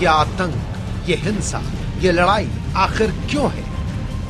ये 0.00 0.06
आतंक, 0.06 1.08
ये 1.08 1.16
हिंसा, 1.16 1.62
ये 2.00 2.12
लड़ाई 2.12 2.48
आखिर 2.76 3.10
क्यों 3.30 3.50
है? 3.50 3.64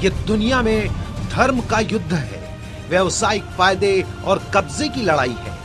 ये 0.02 0.10
दुनिया 0.26 0.62
में 0.62 0.88
धर्म 1.30 1.60
का 1.60 1.80
युद्ध 1.80 2.12
है, 2.12 2.40
व्यवसायिक 2.90 3.44
फ़ायदे 3.58 4.04
और 4.24 4.42
कब्जे 4.54 4.88
की 4.88 5.02
लड़ाई 5.02 5.36
है। 5.38 5.58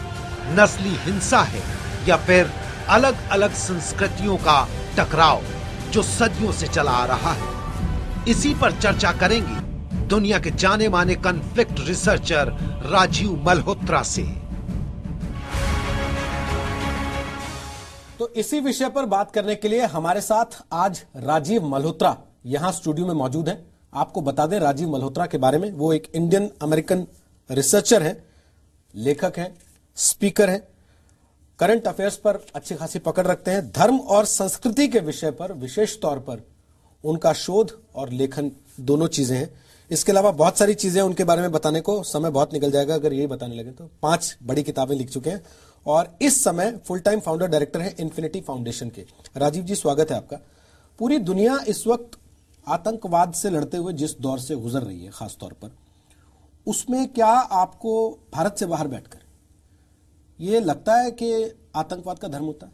नस्ली 0.56 0.96
हिंसा 1.06 1.42
है 1.44 1.62
या 2.08 2.18
फिर 2.18 2.52
अलग 2.90 3.30
अलग 3.30 3.54
संस्कृतियों 3.54 4.38
का 4.38 4.68
टकराव 4.98 5.42
जो 5.92 6.04
सदियों 6.04 6.52
से 6.52 6.68
चला 6.68 6.92
आ 6.92 7.06
रहा 7.06 7.32
है। 7.34 7.54
इसी 8.28 8.54
पर 8.54 8.72
चर्चा 8.72 9.12
करेंगे 9.12 9.64
दुनिया 10.08 10.40
के 10.40 10.52
जाने 10.52 10.90
माने 10.90 11.16
कन्फ्लिक्ट 11.16 11.80
रिसर्चर 11.88 12.52
राजीव 12.86 13.44
मल्होत्रा 13.48 14.02
से। 14.04 14.24
तो 18.20 18.28
इसी 18.30 18.60
विषय 18.60 18.90
पर 18.90 19.06
बात 19.06 19.32
करने 19.32 19.56
के 19.56 19.68
लिए 19.68 19.86
हमारे 19.86 20.22
साथ 20.22 20.62
आज 20.74 21.02
राजीव 21.18 21.66
मल्होत्रा 21.66 22.16
यहाँ 22.46 22.72
स्टूडियो 22.72 23.08
में 23.08 23.14
मौजूद 23.14 23.50
हैं। 23.50 23.66
आपको 23.94 24.22
बता 24.22 24.46
दें, 24.46 24.60
राजीव 24.60 24.90
मल्होत्रा 24.90 25.26
के 25.26 25.38
बारे 25.38 25.58
में 25.58 25.72
वो 25.72 25.92
एक 25.94 26.12
इंडियन 26.16 26.50
अमेरिकन 26.62 27.06
रिसर्चर 27.50 28.04
हैं, 28.04 28.24
लेखक 28.94 29.38
हैं 29.38 29.54
स्पीकर 29.98 30.50
हैं। 30.50 30.62
करंट 31.60 31.88
अफेयर्स 31.88 32.18
पर 32.18 32.40
अच्छी 32.56 32.76
खासी 32.76 33.00
पकड़ 33.00 33.28
रखते 33.28 33.52
हैं। 33.52 33.70
धर्म 33.72 34.00
और 34.00 34.26
संस्कृति 34.26 34.88
के 34.88 35.00
विषय 35.02 35.32
पर 35.32 35.54
विशेष 35.56 36.00
तौर 36.02 36.20
पर 36.20 36.48
उनका 37.04 37.34
शोध 37.36 37.78
और 37.96 38.10
लेखन 38.12 38.52
दोनों 38.80 39.08
चीज़ें 39.10 39.38
हैं। 39.38 39.50
इसके 39.92 40.12
अलावा 40.12 40.32
बहुत 40.34 40.58
सारी 40.58 40.74
चीज़ें 40.74 41.02
उनके 41.02 41.24
बारे 41.24 41.42
में 41.42 41.52
बताने 41.52 41.82
को। 41.82 42.02
समय 42.04 42.30
बहुत 42.32 42.54
निकल 42.54 42.72
जाएगा 42.72 42.96
अगर 42.96 43.14
यही 43.14 43.28
बताने 43.28 43.56
लगे 43.56 43.72
तो। 43.72 43.90
पाँच 44.02 44.36
बड़ी 44.44 44.64
किताबें 44.64 44.96
लिख 44.96 45.10
चुके 45.10 45.30
हैं। 45.30 45.44
और 45.86 46.18
इस 46.22 46.44
समय 46.44 46.72
फुल 46.88 47.00
टाइम 47.00 47.20
फाउंडर 47.20 47.48
डायरेक्टर 47.48 47.82
है 47.82 47.96
इन्फिनिटी 48.00 48.42
फाउंडेशन 48.42 48.90
के। 48.90 49.06
राजीव 49.38 49.64
जी, 49.64 49.76
स्वागत 49.76 50.12
है 50.12 50.18
आपका। 50.18 50.40
पूरी 51.00 51.18
दुनिया 51.18 51.60
इस 51.68 51.86
वक्त 51.88 52.18
आतंकवाद 52.68 53.34
से 53.34 53.50
लड़ते 53.50 53.78
हुए 53.78 53.94
जिस 53.94 54.20
दौर 54.20 54.40
से 54.40 54.56
गुजर 54.56 54.82
रही 54.82 55.04
है, 55.06 55.12
खासतौर 55.14 55.54
पर, 55.54 55.72
उसमें 56.68 57.08
क्या 57.08 57.28
आपको 57.28 58.20
भारत 58.34 58.56
से 58.60 58.66
बाहर 58.66 58.88
बैठकर 58.88 59.20
ये 60.40 60.60
लगता 60.60 60.96
है 60.96 61.12
कि 61.12 61.34
आतंकवाद 61.76 62.20
का 62.20 62.28
धर्म 62.28 62.46
होता? 62.46 62.66
है 62.66 62.72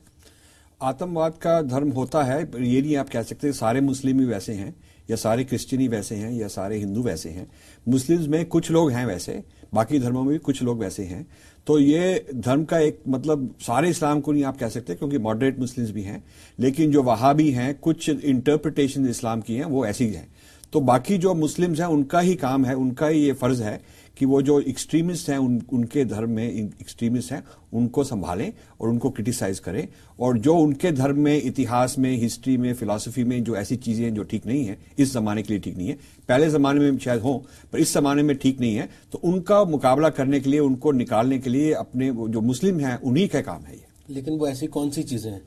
आतंकवाद 0.82 1.34
का 1.34 1.62
धर्म 1.62 1.92
होता 1.92 2.24
है 2.24 2.42
ये 2.42 2.82
नहीं 2.82 2.96
आप 2.98 3.10
कह 3.10 3.24
सकते 3.24 3.52
सारे 3.54 3.82
मुस्लिम 3.82 4.20
ही 4.20 4.26
वैसे 4.26 4.54
हैं, 4.54 4.76
या 5.10 5.16
सारे 5.16 5.44
क्रिश्चियन 5.44 5.82
ही 5.82 5.88
वैसे 5.88 6.16
हैं, 6.16 6.32
या 6.32 6.48
सारे 6.48 6.78
हिंदू 6.78 7.02
वैसे 7.04 7.30
हैं। 7.30 7.52
मुस्लिम्स 7.88 8.28
में 8.28 8.46
कुछ 8.46 8.72
लोग 8.72 8.92
हैं 8.92 9.06
वैसे 9.06 9.44
बाकी 9.74 10.00
धर्मों 10.00 10.24
में 10.24 10.32
भी 10.32 10.38
कुछ 10.38 10.62
लोग 10.64 10.80
वैसे 10.80 11.04
हैं। 11.04 11.26
तो 11.68 11.80
ये 11.80 12.26
धर्म 12.36 12.64
का 12.64 12.80
एक 12.80 13.00
मतलब 13.08 13.56
सारे 13.62 13.90
इस्लाम 13.90 14.22
को 14.22 14.32
नहीं 14.32 14.44
आप 14.44 14.58
कह 14.58 14.70
सकते 14.70 14.96
क्योंकि 14.96 15.18
मॉडरेट 15.18 15.60
मुस्लिम्स 15.60 15.92
भी 15.92 16.04
हैं, 16.04 16.24
लेकिन 16.60 16.92
जो 16.92 17.04
वहाँ 17.04 17.36
भी 17.36 17.50
हैं, 17.52 17.74
कुछ 17.80 18.10
इंटरप्रिटेशन 18.10 19.10
इस्लाम 19.10 19.42
की 19.42 19.56
हैं, 19.56 19.66
वो 19.66 19.86
ऐसी 19.86 20.08
हैं। 20.08 20.28
तो 20.74 20.80
बाकी 20.80 21.18
जो 21.18 21.34
मुस्लिम्स 21.34 21.80
हैं 21.80 21.88
उनका 21.88 22.20
ही 22.20 22.36
काम 22.36 22.66
है 22.66 22.74
उनका 22.76 23.08
ही 23.08 23.20
ये 23.20 23.34
फ़र्ज़ 23.34 23.62
है 23.64 23.82
कि 24.18 24.26
वो 24.26 24.42
जो 24.42 24.60
एक्सट्रीमिस्ट 24.62 25.30
हैं 25.30 25.38
उन, 25.38 25.62
उनके 25.74 26.04
धर्म 26.06 26.30
में 26.30 26.44
एक्सट्रीमिस्ट 26.44 27.32
हैं 27.32 27.44
उनको 27.74 28.04
संभालें 28.04 28.52
और 28.82 28.90
उनको 28.90 29.10
क्रिटिसाइज 29.10 29.60
करें। 29.60 29.88
और 30.20 30.38
जो 30.38 30.56
उनके 30.56 30.92
धर्म 30.92 31.20
में 31.20 31.42
इतिहास 31.42 31.98
में 32.00 32.12
हिस्ट्री 32.18 32.56
में 32.58 32.74
फिलोसफी 32.74 33.24
में 33.24 33.44
जो 33.44 33.56
ऐसी 33.56 33.76
चीज़ें 33.78 34.04
हैं 34.06 34.14
जो 34.16 34.24
ठीक 34.24 34.46
नहीं 34.46 34.66
है 34.66 34.78
इस 35.00 35.14
जमाने 35.14 35.44
के 35.44 35.54
लिए 35.54 35.60
ठीक 35.60 35.78
नहीं 35.78 35.88
है। 35.88 35.98
पहले 36.30 36.50
जमाने 36.50 36.80
में 36.82 36.98
शायद 36.98 37.22
हो 37.22 37.34
पर 37.74 37.80
इस 37.80 37.94
जमाने 37.94 38.24
में 38.24 38.36
ठीक 38.38 38.60
नहीं 38.60 38.76
है 38.76 38.90
तो 39.12 39.20
उनका 39.24 39.64
मुकाबला 39.66 40.10
करने 40.12 40.40
के 40.40 40.50
लिए 40.50 40.60
उनको 40.60 40.92
निकालने 40.94 41.40
के 41.40 41.50
लिए 41.50 41.74
अपने 41.74 42.12
जो 42.12 42.42
मुस्लिम 42.42 42.80
हैं 42.80 42.96
उन्हीं 42.98 43.28
का 43.28 43.42
काम 43.42 43.64
है 43.64 43.76
ये। 43.76 43.86
लेकिन 44.10 44.38
वो 44.38 44.48
ऐसी 44.48 44.68
कौन 44.68 44.90
सी 44.90 45.04
चीज़ें 45.04 45.32
हैं? 45.32 45.42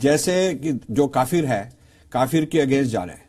जैसे 0.00 0.54
कि 0.54 0.78
जो 0.90 1.06
काफिर 1.08 1.46
है 1.46 1.72
काफिर 2.12 2.44
के 2.44 2.60
अगेंस्ट 2.60 2.92
जा 2.92 3.04
रहे 3.04 3.16
हैं। 3.16 3.28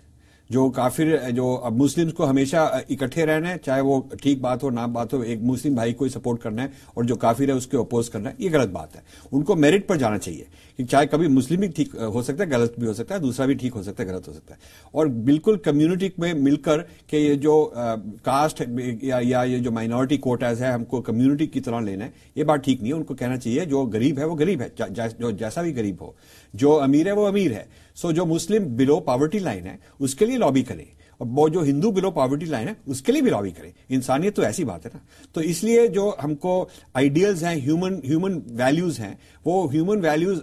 जो 0.52 0.70
काफिर 0.70 1.18
जो 1.32 1.54
अब 1.56 1.78
मुस्लिम्स 1.78 2.14
को 2.14 2.26
हमेशा 2.26 2.82
इकट्ठे 2.92 3.26
रहना 3.26 3.50
है 3.50 3.58
चाहे 3.58 3.82
वो 3.82 4.00
ठीक 4.24 4.42
बात 4.42 4.64
हो 4.64 4.70
ना 4.70 4.86
बात 4.90 5.14
हो 5.14 5.24
एक 5.24 5.42
मुस्लिम 5.42 5.76
भाई 5.76 5.94
को 5.94 6.06
ही 6.06 6.12
सपोर्ट 6.12 6.42
करना 6.42 6.62
है 6.62 6.72
और 6.98 7.06
जो 7.06 7.16
काफिर 7.18 7.50
है 7.50 7.56
उसके 7.56 7.78
अपोज 7.78 8.08
करना 8.10 8.30
है 8.30 8.36
ये 8.42 8.50
गलत 8.50 8.70
बात 8.70 8.96
है। 8.96 9.04
उनको 9.34 9.56
मेरिट 9.56 9.88
पर 9.88 9.98
जाना 9.98 10.18
चाहिए 10.18 10.48
कि 10.80 10.84
चाहे 10.84 11.06
कभी 11.06 11.28
मुस्लिम 11.30 11.62
भी 11.62 11.68
ठीक 11.70 11.96
हो 11.96 12.24
सकता 12.24 12.44
है 12.44 12.50
गलत 12.50 12.76
भी 12.80 12.86
हो 12.86 12.94
सकता 12.94 13.16
है 13.16 13.22
दूसरा 13.22 13.46
भी 13.46 13.56
ठीक 13.56 13.74
हो 13.74 13.84
सकता 13.84 14.04
है 14.04 14.10
गलत 14.10 14.28
हो 14.28 14.34
सकता 14.34 14.54
है। 14.54 14.60
और 14.96 15.08
बिल्कुल 15.08 15.58
कम्युनिटी 15.66 16.12
में 16.20 16.34
मिलकर 16.34 16.78
के 17.10 17.20
ये 17.20 17.36
जो 17.38 17.64
आ, 17.66 17.96
कास्ट 17.96 18.62
या, 19.04 19.20
या 19.20 19.44
ये 19.44 19.60
जो 19.60 19.72
माइनॉरिटी 19.72 20.18
कोटाज 20.20 20.62
है 20.62 20.72
हमको 20.74 21.02
कम्युनिटी 21.02 21.48
की 21.48 21.60
तरह 21.62 21.80
लेना 21.82 22.06
है 22.06 22.14
ये 22.38 22.44
बात 22.44 22.64
ठीक 22.64 22.82
नहीं 22.82 22.92
है। 22.92 22.98
उनको 22.98 23.16
कहना 23.16 23.38
चाहिए 23.38 23.66
जो 23.66 23.86
गरीब 23.88 24.20
है 24.20 24.26
वो 24.26 24.36
गरीब 24.36 24.62
है 24.62 24.72
जो 24.82 25.32
जैसा 25.32 25.62
भी 25.62 25.72
गरीब 25.72 26.02
हो। 26.02 26.16
जो 26.54 26.72
अमीर 26.78 27.08
है 27.08 27.14
वो 27.16 27.26
अमीर 27.26 27.54
है। 27.54 27.68
सो 27.98 28.08
so, 28.08 28.14
जो 28.16 28.26
मुस्लिम 28.26 28.66
बिलो 28.78 29.00
पॉवर्टी 29.02 29.40
लाइन 29.42 29.64
है 29.66 29.80
उसके 30.00 30.26
लिए 30.26 30.38
लॉबी 30.40 30.64
करें। 30.64 30.86
और 31.22 31.28
वो 31.30 31.48
जो 31.50 31.62
हिंदू 31.62 31.90
बिलो 31.92 32.10
पॉवर्टी 32.12 32.46
लाइन 32.46 32.68
है 32.68 32.76
उसके 32.90 33.12
लिए 33.12 33.22
भी 33.22 33.30
लॉबी 33.30 33.52
करें। 33.52 33.72
इंसानियत 33.92 34.36
तो 34.36 34.44
ऐसी 34.44 34.64
बात 34.66 34.86
है 34.86 34.92
ना। 34.94 35.02
तो 35.36 35.42
इसलिए 35.44 35.88
जो 35.90 36.10
हमको 36.22 36.54
आइडियल्स 36.96 37.44
हैं 37.44 37.56
ह्यूमन 37.58 38.02
ह्यूमन 38.06 38.42
वैल्यूज़ 38.54 39.00
हैं 39.02 39.18
वो 39.46 39.68
ह्यूमन 39.68 40.00
वैल्यूज़ 40.02 40.40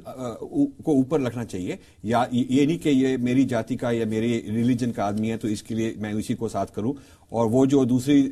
को 0.84 0.92
ऊपर 0.92 1.20
रखना 1.20 1.44
चाहिए। 1.44 1.78
या 2.04 2.26
ये 2.32 2.66
नहीं 2.66 2.78
कि 2.78 2.90
ये 2.90 3.16
मेरी 3.18 3.44
जाति 3.46 3.76
का 3.76 3.90
या 3.92 4.06
मेरे 4.06 4.28
रिलीजन 4.48 4.90
का 4.90 5.04
आदमी 5.04 5.28
है 5.28 5.36
तो 5.36 5.48
इसके 5.48 5.74
लिए 5.74 5.94
मैं 5.98 6.14
उसी 6.14 6.34
को 6.34 6.48
साथ 6.48 6.74
करूँ। 6.76 6.94
और 7.32 7.46
वो 7.48 7.66
जो 7.66 7.84
दूसरी 7.86 8.22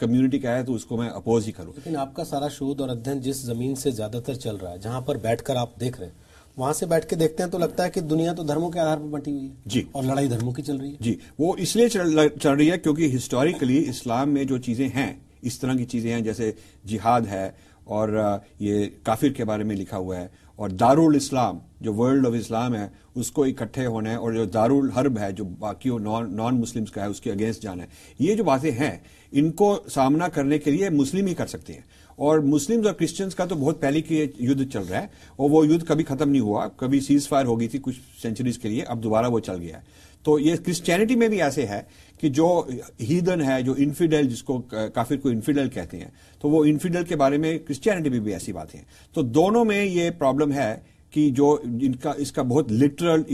कम्युनिटी 0.00 0.38
का 0.38 0.50
है 0.50 0.64
तो 0.64 0.72
उसको 0.72 0.96
मैं 0.96 1.08
अपोज 1.10 1.46
ही 1.46 1.52
करूँ। 1.52 1.74
लेकिन 1.74 1.96
आपका 1.98 2.24
सारा 2.24 2.48
शोध 2.50 2.80
और 2.80 2.90
अध्ययन 2.90 3.20
जिस 3.20 3.44
ज़मीन 3.46 3.74
से 3.74 3.92
ज़्यादातर 3.92 4.36
चल 4.36 4.56
रहा 4.56 4.72
है 4.72 4.80
जहाँ 4.80 5.00
पर 5.08 5.16
बैठकर 5.18 5.56
आप 5.58 5.74
देख 5.78 6.00
रहे 6.00 6.08
हैं 6.08 6.28
वहाँ 6.56 6.72
से 6.72 6.86
बैठ 6.86 7.04
के 7.04 7.16
देखते 7.16 7.42
हैं 7.42 7.50
तो 7.52 7.58
लगता 7.58 7.84
है 7.84 7.90
कि 7.90 8.00
दुनिया 8.02 8.32
तो 8.34 8.44
धर्मों 8.44 8.70
के 8.70 8.80
आधार 8.80 8.96
पर 8.96 9.08
बटी 9.10 9.30
हुई 9.30 9.42
है 9.42 9.56
जी। 9.66 9.86
और 9.94 10.04
लड़ाई 10.04 10.28
धर्मों 10.28 10.52
की 10.52 10.62
चल 10.62 10.78
रही 10.78 10.90
है। 10.90 10.96
जी 11.00 11.18
वो 11.40 11.54
इसलिए 11.58 11.88
चल, 11.88 12.28
चल 12.30 12.50
रही 12.50 12.68
है 12.68 12.78
क्योंकि 12.78 13.08
हिस्टोरिकली 13.08 13.78
इस्लाम 13.78 14.28
में 14.28 14.46
जो 14.46 14.58
चीज़ें 14.60 14.88
हैं 14.90 15.10
इस 15.44 15.60
तरह 15.60 15.76
की 15.76 15.84
चीज़ें 15.86 16.10
हैं 16.12 16.22
जैसे 16.24 16.54
जिहाद 16.86 17.26
है 17.26 17.54
और 17.88 18.42
ये 18.60 18.86
काफिर 19.06 19.32
के 19.32 19.44
बारे 19.44 19.64
में 19.64 19.74
लिखा 19.76 19.96
हुआ 19.96 20.16
है 20.16 20.30
और 20.58 20.72
दारुल 20.72 21.16
इस्लाम 21.16 21.60
जो 21.82 21.92
वर्ल्ड 21.92 22.26
ऑफ़ 22.26 22.34
इस्लाम 22.34 22.74
है 22.74 22.90
उसको 23.16 23.46
इकट्ठे 23.46 23.84
होना 23.84 24.10
है 24.10 24.18
और 24.18 24.34
जो 24.34 24.44
दारुल 24.48 24.90
हर्ब 24.90 25.18
है 25.18 25.32
जो 25.32 25.44
बाकी 25.60 25.90
नॉन 26.00 26.28
नॉन 26.34 26.54
मुस्लिम्स 26.54 26.90
का 26.90 27.02
है 27.02 27.08
उसके 27.10 27.30
अगेंस्ट 27.30 27.62
जाना 27.62 27.82
है। 27.82 27.88
ये 28.20 28.34
जो 28.34 28.44
बातें 28.44 28.70
हैं 28.72 29.00
इनको 29.32 29.74
सामना 29.88 30.28
करने 30.28 30.58
के 30.58 30.70
लिए 30.70 30.90
मुस्लिम 30.90 31.26
ही 31.26 31.34
कर 31.34 31.46
सकते 31.46 31.72
हैं। 31.72 31.84
और 32.20 32.40
मुस्लिम्स 32.42 32.86
और 32.86 32.92
क्रिश्चियंस 32.92 33.34
का 33.34 33.46
तो 33.46 33.56
बहुत 33.56 33.80
पहले 33.80 34.00
की 34.02 34.22
युद्ध 34.40 34.64
चल 34.64 34.80
रहा 34.80 35.00
है, 35.00 35.10
और 35.40 35.50
वो 35.50 35.64
युद्ध 35.64 35.84
कभी 35.86 36.02
खत्म 36.04 36.28
नहीं 36.28 36.40
हुआ। 36.42 36.66
कभी 36.80 37.00
सीज 37.00 37.28
फायर 37.28 37.46
हो 37.46 37.56
गई 37.56 37.68
थी 37.68 37.78
कुछ 37.78 37.96
सेंचुरीज 38.22 38.56
के 38.56 38.68
लिए, 38.68 38.82
अब 38.82 39.00
दोबारा 39.00 39.28
वो 39.28 39.40
चल 39.40 39.56
गया 39.56 39.76
है। 39.76 40.08
तो 40.24 40.38
ये 40.38 40.56
क्रिश्चियनिटी 40.58 41.14
में 41.16 41.28
भी 41.30 41.38
ऐसे 41.40 41.64
है 41.64 41.86
कि 42.20 42.28
जो 42.30 42.46
हीदन 43.00 43.40
है, 43.40 43.62
जो 43.62 43.74
इन्फिडल 43.76 44.26
जिसको 44.26 44.58
काफिर 44.70 45.18
को 45.18 45.30
इन्फिडल 45.30 45.68
कहते 45.68 45.96
हैं 45.96 46.12
तो 46.42 46.48
वो 46.48 46.64
इन्फिडल 46.64 47.04
के 47.04 47.16
बारे 47.16 47.38
में 47.38 47.58
क्रिश्चियनिटी 47.60 48.10
में 48.10 48.20
भी 48.20 48.32
ऐसी 48.32 48.52
बातें 48.52 48.78
हैं। 48.78 48.86
तो 49.14 49.22
दोनों 49.22 49.64
में 49.64 49.84
ये 49.84 50.10
प्रॉब्लम 50.12 50.52
है 50.52 50.70
कि 51.12 51.30
जो 51.30 51.46
इनका 51.82 52.14
इसका 52.18 52.42
बहुत 52.42 52.70
लिटरल 52.72 53.24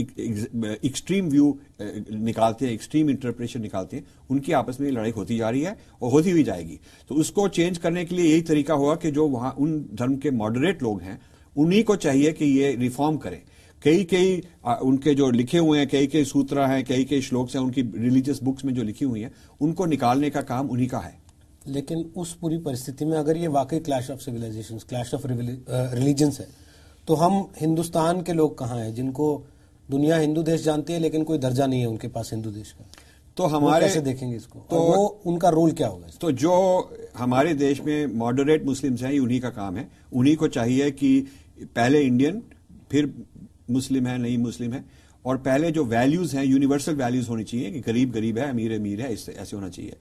एक्सट्रीम 0.83 1.29
व्यू 1.29 1.57
निकालते 1.81 2.65
हैं 2.65 2.73
एक्सट्रीम 2.73 3.09
इंटरप्रेशन 3.09 3.61
निकालते 3.61 3.97
हैं, 3.97 4.05
उनकी 4.29 4.51
आपस 4.51 4.79
में 4.81 4.89
लड़ाई 4.91 5.11
होती 5.11 5.37
जा 5.37 5.49
रही 5.49 5.61
है 5.61 5.77
और 6.01 6.11
होती 6.11 6.31
हुई 6.31 6.43
जाएगी। 6.43 6.79
तो 7.09 7.15
उसको 7.15 7.47
चेंज 7.49 7.77
करने 7.77 8.05
के 8.05 8.15
लिए 8.15 8.25
यही 8.25 8.41
तरीका 8.43 8.73
होगा 8.73 8.95
कि 8.95 9.11
जो 9.11 9.27
वहाँ, 9.27 9.51
उन 9.51 9.79
धर्म 9.93 10.15
के 10.17 10.31
मॉडरेट 10.31 10.83
लोग 10.83 11.01
हैं, 11.01 11.19
उन्हीं 11.55 11.83
को 11.83 11.95
चाहिए 11.97 12.31
कि 12.31 12.45
ये 12.45 12.75
रिफॉर्म 12.75 13.17
करें। 13.17 13.41
कई 13.83 14.03
कई 14.03 14.41
उनके 14.83 15.13
जो 15.15 15.29
लिखे 15.31 15.57
हुए 15.57 15.79
हैं, 15.79 15.87
कई 15.87 16.07
कई 16.07 16.23
सूत्र 16.25 16.61
हैं, 16.61 16.83
कई 16.85 17.03
कई 17.03 17.21
श्लोक 17.21 17.49
हैं, 17.49 17.61
उनकी 17.61 17.81
रिलीजियस 17.81 18.43
बुक्स 18.43 18.65
में 18.65 18.73
जो 18.73 18.83
लिखी 18.83 19.05
हुई 19.05 19.21
हैं, 19.21 19.31
उनको 19.61 19.85
निकालने 19.85 20.29
का 20.29 20.41
काम 20.43 20.69
उन्हीं 20.69 20.87
का 20.87 20.99
है। 20.99 21.15
लेकिन 21.67 21.97
उस 22.17 22.33
पूरी 22.33 22.57
परिस्थिति 22.57 23.05
में 23.05 23.17
अगर 23.17 23.37
ये 23.37 23.47
वाकई 23.47 23.79
clash 23.79 24.09
of 24.11 24.19
civilization 24.19 24.77
clash 24.89 25.13
of 25.13 25.27
religions 25.27 26.39
है 26.39 26.47
तो 27.07 27.15
हम 27.15 27.33
हिंदुस्तान 27.59 28.21
के 28.21 28.33
लोग 28.33 28.57
कहाँ 28.57 28.77
हैं 28.79 28.93
जिनको 28.93 29.27
दुनिया 29.89 30.17
हिंदू 30.17 30.41
देश 30.43 30.63
जानती 30.63 30.93
है 30.93 30.99
लेकिन 30.99 31.23
कोई 31.23 31.37
दर्जा 31.37 31.65
नहीं 31.67 31.81
है 31.81 31.87
उनके 31.87 32.07
पास 32.09 32.29
हिंदू 32.33 32.49
देश 32.51 32.71
का। 32.71 32.85
तो 33.37 33.45
हमारे 33.45 33.85
कैसे 33.85 34.01
देखेंगे 34.01 34.35
इसको? 34.35 34.59
तो 34.59 34.79
वो 34.79 35.05
उनका 35.25 35.49
रोल 35.49 35.71
क्या 35.71 35.87
होगा 35.87 36.07
तो 36.21 36.31
जो 36.33 36.53
हमारे 37.17 37.53
देश 37.53 37.81
में 37.81 38.15
मॉडरेट 38.17 38.65
मुस्लिम्स 38.65 39.03
हैं 39.03 39.19
उन्हीं 39.19 39.39
का 39.41 39.49
काम 39.51 39.77
है। 39.77 39.87
उन्हीं 40.13 40.35
को 40.35 40.47
चाहिए 40.49 40.91
कि 40.91 41.19
पहले 41.75 42.01
इंडियन 42.01 42.41
फिर 42.91 43.13
मुस्लिम 43.71 44.07
है 44.07 44.17
नहीं 44.17 44.37
मुस्लिम 44.37 44.73
है। 44.73 44.83
और 45.25 45.37
पहले 45.39 45.71
जो 45.71 45.83
वैल्यूज़ 45.85 46.35
हैं 46.37 46.45
यूनिवर्सल 46.45 46.95
वैल्यूज़ 46.95 47.29
होनी 47.29 47.43
चाहिए 47.43 47.71
कि 47.71 47.79
गरीब 47.81 48.11
गरीब 48.11 48.37
है 48.37 48.49
अमीर 48.49 48.75
अमीर 48.75 49.01
है 49.01 49.13
ऐसे 49.13 49.55
होना 49.55 49.69
चाहिए। 49.69 49.95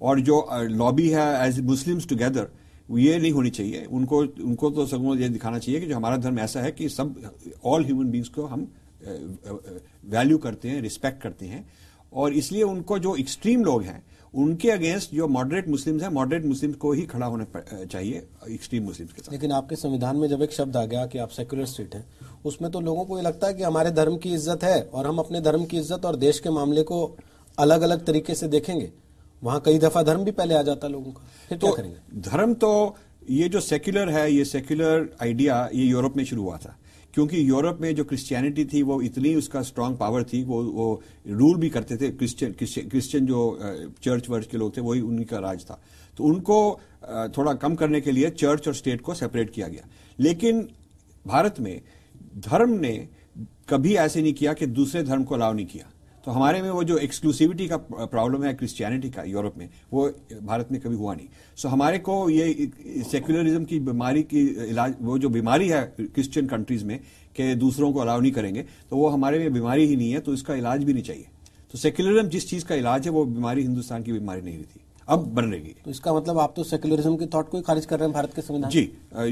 और 0.00 0.20
जो 0.20 0.46
लॉबी 0.52 1.08
है 1.10 1.26
एज 1.46 1.60
मुस्लिम्स 1.66 2.08
टुगेदर 2.08 2.48
ये 2.88 3.18
नहीं 3.18 3.32
होनी 3.32 3.50
चाहिए। 3.50 3.84
उनको 3.86 4.18
उनको 4.18 4.70
तो 4.70 4.86
सगों 4.86 5.16
ये 5.16 5.28
दिखाना 5.30 5.58
चाहिए 5.58 5.80
कि 5.80 5.86
जो 5.86 5.96
हमारा 5.96 6.16
धर्म 6.18 6.38
ऐसा 6.40 6.60
है 6.60 6.72
कि 6.72 6.88
सब 6.90 7.14
ऑल 7.64 7.84
ह्यूमन 7.84 8.10
बींग्स 8.10 8.28
को 8.28 8.46
हम 8.46 8.66
वैल्यू 10.06 10.38
करते 10.38 10.68
हैं 10.68 10.80
रिस्पेक्ट 10.82 11.22
करते 11.22 11.46
हैं। 11.46 11.66
और 12.12 12.32
इसलिए 12.34 12.62
उनको 12.62 12.98
जो 12.98 13.14
एक्सट्रीम 13.16 13.64
लोग 13.64 13.82
हैं, 13.82 14.02
उनके 14.34 14.70
अगेंस्ट 14.70 15.14
जो 15.14 15.26
मॉडरेट 15.28 15.68
मुस्लिम्स 15.68 16.02
हैं 16.02 16.08
मॉडरेट 16.10 16.44
मुस्लिम्स 16.46 16.76
को 16.76 16.92
ही 16.92 17.02
खड़ा 17.06 17.26
होना 17.26 17.46
चाहिए 17.84 18.26
एक्सट्रीम 18.50 18.84
मुस्लिम्स 18.84 19.12
के 19.12 19.22
साथ। 19.22 19.32
लेकिन 19.32 19.52
आपके 19.52 19.76
संविधान 19.76 20.16
में 20.16 20.28
जब 20.28 20.42
एक 20.42 20.52
शब्द 20.52 20.76
आ 20.76 20.84
गया 20.84 21.04
कि 21.06 21.18
आप 21.18 21.28
सेक्युलर 21.30 21.66
स्टेट 21.66 21.94
हैं, 21.94 22.04
उसमें 22.44 22.70
तो 22.72 22.80
लोगों 22.80 23.04
को 23.04 23.16
ये 23.18 23.24
लगता 23.24 23.46
है 23.46 23.54
कि 23.54 23.62
हमारे 23.62 23.90
धर्म 23.92 24.16
की 24.16 24.32
इज़्ज़त 24.34 24.64
है 24.64 24.82
और 24.84 25.06
हम 25.06 25.18
अपने 25.18 25.40
धर्म 25.40 25.64
की 25.64 25.76
इज़्ज़त 25.78 26.04
और 26.04 26.16
देश 26.16 26.40
के 26.40 26.50
मामले 26.50 26.82
को 26.82 27.04
अलग 27.58 27.82
अलग 27.82 28.04
तरीके 28.06 28.34
से 28.34 28.48
देखेंगे। 28.48 28.90
वहाँ 29.42 29.60
कई 29.64 29.78
दफ़ा 29.78 30.02
धर्म 30.02 30.24
भी 30.24 30.30
पहले 30.32 30.54
आ 30.54 30.62
जाता 30.62 30.88
लोगों 30.88 31.12
का। 31.12 31.22
फिर 31.48 31.58
क्या 31.58 31.70
तो 31.70 31.76
करेंगे? 31.76 32.20
धर्म 32.20 32.54
तो 32.54 32.96
ये 33.30 33.48
जो 33.48 33.60
सेक्युलर 33.60 34.10
है 34.10 34.32
ये 34.32 34.44
सेक्युलर 34.44 35.08
आइडिया 35.22 35.68
ये 35.74 35.84
यूरोप 35.84 36.16
में 36.16 36.24
शुरू 36.24 36.42
हुआ 36.42 36.56
था। 36.56 36.76
क्योंकि 37.14 37.48
यूरोप 37.48 37.78
में 37.80 37.94
जो 37.94 38.04
क्रिश्चियनिटी 38.04 38.64
थी 38.64 38.82
वो 38.82 39.00
इतनी 39.02 39.34
उसका 39.34 39.62
स्ट्रांग 39.62 39.96
पावर 39.96 40.22
थी 40.24 40.42
वो 40.44 40.62
वो 40.64 41.02
रूल 41.30 41.56
भी 41.56 41.68
करते 41.70 41.96
थे। 41.96 42.10
क्रिश्चियन 42.10 42.52
क्रिश्चियन 42.52 42.88
क्रिश्चियन 42.88 43.26
जो 43.26 43.58
चर्च 44.02 44.28
वर्च 44.30 44.46
के 44.46 44.58
लोग 44.58 44.76
थे 44.76 44.80
वही 44.80 45.00
उनका 45.00 45.38
राज 45.38 45.64
था। 45.64 45.80
तो 46.18 46.24
उनको 46.24 46.80
थोड़ा 47.36 47.52
कम 47.54 47.74
करने 47.74 48.00
के 48.00 48.12
लिए 48.12 48.30
चर्च 48.30 48.68
और 48.68 48.74
स्टेट 48.74 49.00
को 49.00 49.14
सेपरेट 49.14 49.50
किया 49.50 49.68
गया। 49.68 49.88
लेकिन 50.18 50.66
भारत 51.26 51.60
में 51.60 51.80
धर्म 52.38 52.70
ने 52.80 52.96
कभी 53.68 53.94
ऐसे 53.96 54.22
नहीं 54.22 54.32
किया 54.34 54.52
कि 54.52 54.66
दूसरे 54.68 55.02
धर्म 55.02 55.24
को 55.24 55.34
अलाव 55.34 55.54
नहीं 55.54 55.66
किया। 55.66 55.91
तो 56.24 56.30
हमारे 56.30 56.60
में 56.62 56.70
वो 56.70 56.82
जो 56.84 56.96
एक्सक्लूसिविटी 56.98 57.66
का 57.68 57.76
प्रॉब्लम 57.76 58.44
है 58.44 58.52
क्रिश्चियनिटी 58.54 59.10
का 59.10 59.22
यूरोप 59.24 59.54
में 59.58 59.68
वो 59.92 60.08
भारत 60.42 60.68
में 60.72 60.80
कभी 60.80 60.96
हुआ 60.96 61.14
नहीं। 61.14 61.26
सो 61.56 61.68
so, 61.68 61.72
हमारे 61.72 61.98
को 61.98 62.28
ये 62.30 62.70
सेक्युलरिज्म 63.10 63.64
की 63.64 63.78
बीमारी 63.80 64.22
की 64.24 64.46
इलाज 64.68 64.94
वो 65.00 65.18
जो 65.18 65.28
बीमारी 65.30 65.68
है 65.68 65.82
क्रिश्चियन 65.98 66.46
कंट्रीज़ 66.48 66.84
में 66.84 66.98
कि 67.36 67.54
दूसरों 67.56 67.92
को 67.92 68.00
अलाउ 68.00 68.20
नहीं 68.20 68.32
करेंगे 68.32 68.62
तो 68.90 68.96
वो 68.96 69.08
हमारे 69.08 69.38
में 69.38 69.52
बीमारी 69.52 69.86
ही 69.86 69.96
नहीं 69.96 70.12
है 70.12 70.20
तो 70.20 70.34
इसका 70.34 70.54
इलाज 70.54 70.84
भी 70.84 70.92
नहीं 70.92 71.04
चाहिए। 71.04 71.26
तो 71.72 71.78
सेक्युलरिज्म 71.78 72.28
जिस 72.28 72.48
चीज़ 72.50 72.64
का 72.66 72.74
इलाज 72.74 73.04
है 73.04 73.12
वो 73.12 73.24
बीमारी 73.26 73.62
हिंदुस्तान 73.62 74.02
की 74.02 74.12
बीमारी 74.12 74.42
नहीं 74.42 74.58
थी 74.58 74.80
अब 75.08 75.24
बन 75.34 75.44
रही 75.44 75.74
तो 75.84 75.90
इसका 75.90 76.12
मतलब 76.14 76.38
आप 76.38 76.52
तो 76.56 76.64
सेक्युलरिज्म 76.64 77.16
के 77.16 77.26
थॉट 77.26 77.48
को 77.50 77.56
ही 77.56 77.62
खारिज 77.62 77.86
कर 77.86 77.98
रहे 77.98 78.08
हैं 78.08 78.14
भारत 78.14 78.34
के 78.34 78.42
संविधान? 78.42 78.70
जी 78.70 78.90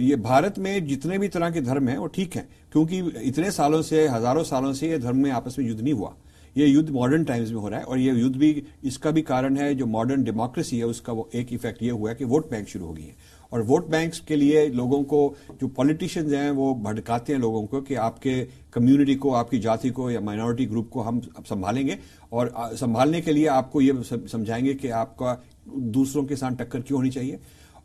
ये 0.09 0.17
भारत 0.19 0.59
में 0.59 0.87
जितने 0.87 1.19
भी 1.19 1.29
तरह 1.29 1.51
के 1.51 1.61
धर्म 1.61 1.89
हैं 1.89 1.97
वो 1.99 2.07
ठीक 2.09 2.37
हैं 2.37 2.49
क्योंकि 2.73 2.99
इतने 3.23 3.51
सालों 3.51 3.83
से 3.83 4.07
हज़ारों 4.09 4.43
सालों 4.45 4.73
से 4.73 4.91
ये 4.91 4.99
धर्म 4.99 5.23
में 5.23 5.31
आपस 5.33 5.59
में 5.59 5.67
युद्ध 5.67 5.81
नहीं 5.81 5.95
हुआ। 5.95 6.15
ये 6.57 6.67
युद्ध 6.67 6.91
मॉडर्न 6.91 7.25
टाइम्स 7.25 7.51
में 7.51 7.57
हो 7.57 7.69
रहा 7.69 7.79
है 7.79 7.85
और 7.85 7.99
ये 7.99 8.13
युद्ध 8.13 8.37
भी, 8.37 8.63
इसका 8.85 9.11
भी 9.11 9.23
कारण 9.23 9.57
है 9.57 9.75
जो 9.75 9.87
मॉडर्न 9.87 10.25
डेमोक्रेसी 10.25 10.79
है, 10.79 10.85
उसका 10.85 11.13
वो 11.13 11.29
एक 11.35 11.53
इफ़ेक्ट 11.53 11.83
ये 11.83 11.91
हुआ 11.91 12.11
है 12.11 12.17
कि 12.17 12.25
वोट 12.25 12.51
बैंक 12.51 12.69
शुरू 12.69 12.87
हो 12.87 12.93
गई 12.93 13.03
है। 13.03 13.17
और 13.53 13.63
वोट 13.63 13.89
बैंक्स 13.89 14.21
के 14.21 14.37
लिए 14.37 14.69
लोगों 14.69 15.03
को, 15.03 15.35
जो 15.61 15.69
पॉलिटिशियंस 15.69 16.33
हैं, 16.33 16.51
वो 16.51 16.75
भड़काते 16.75 17.33
हैं 17.33 17.41
लोगों 17.41 17.67
को 17.67 17.81
कि 17.81 17.95
आपके 17.95 18.43
कम्युनिटी 18.73 19.15
को, 19.15 19.31
आपकी 19.31 19.59
जाति 19.59 19.91
को 19.91 20.11
या 20.11 20.21
माइनॉरिटी 20.21 20.67
ग्रुप 20.67 20.91
को 20.93 21.01
हम 21.01 21.21
संभालेंगे 21.21 21.99
और 22.33 22.53
संभालने 22.59 23.21
के 23.21 23.33
लिए 23.33 23.47
आपको 23.47 23.81
ये 23.81 24.03
समझाएँगे 24.05 24.75
कि 24.75 24.89
आपका 24.89 25.43
दूसरों 25.69 26.25
के 26.25 26.37
साथ 26.37 26.57
टक्कर 26.57 26.81
क्यों 26.81 26.99
होनी 26.99 27.11
चाहिए। 27.11 27.41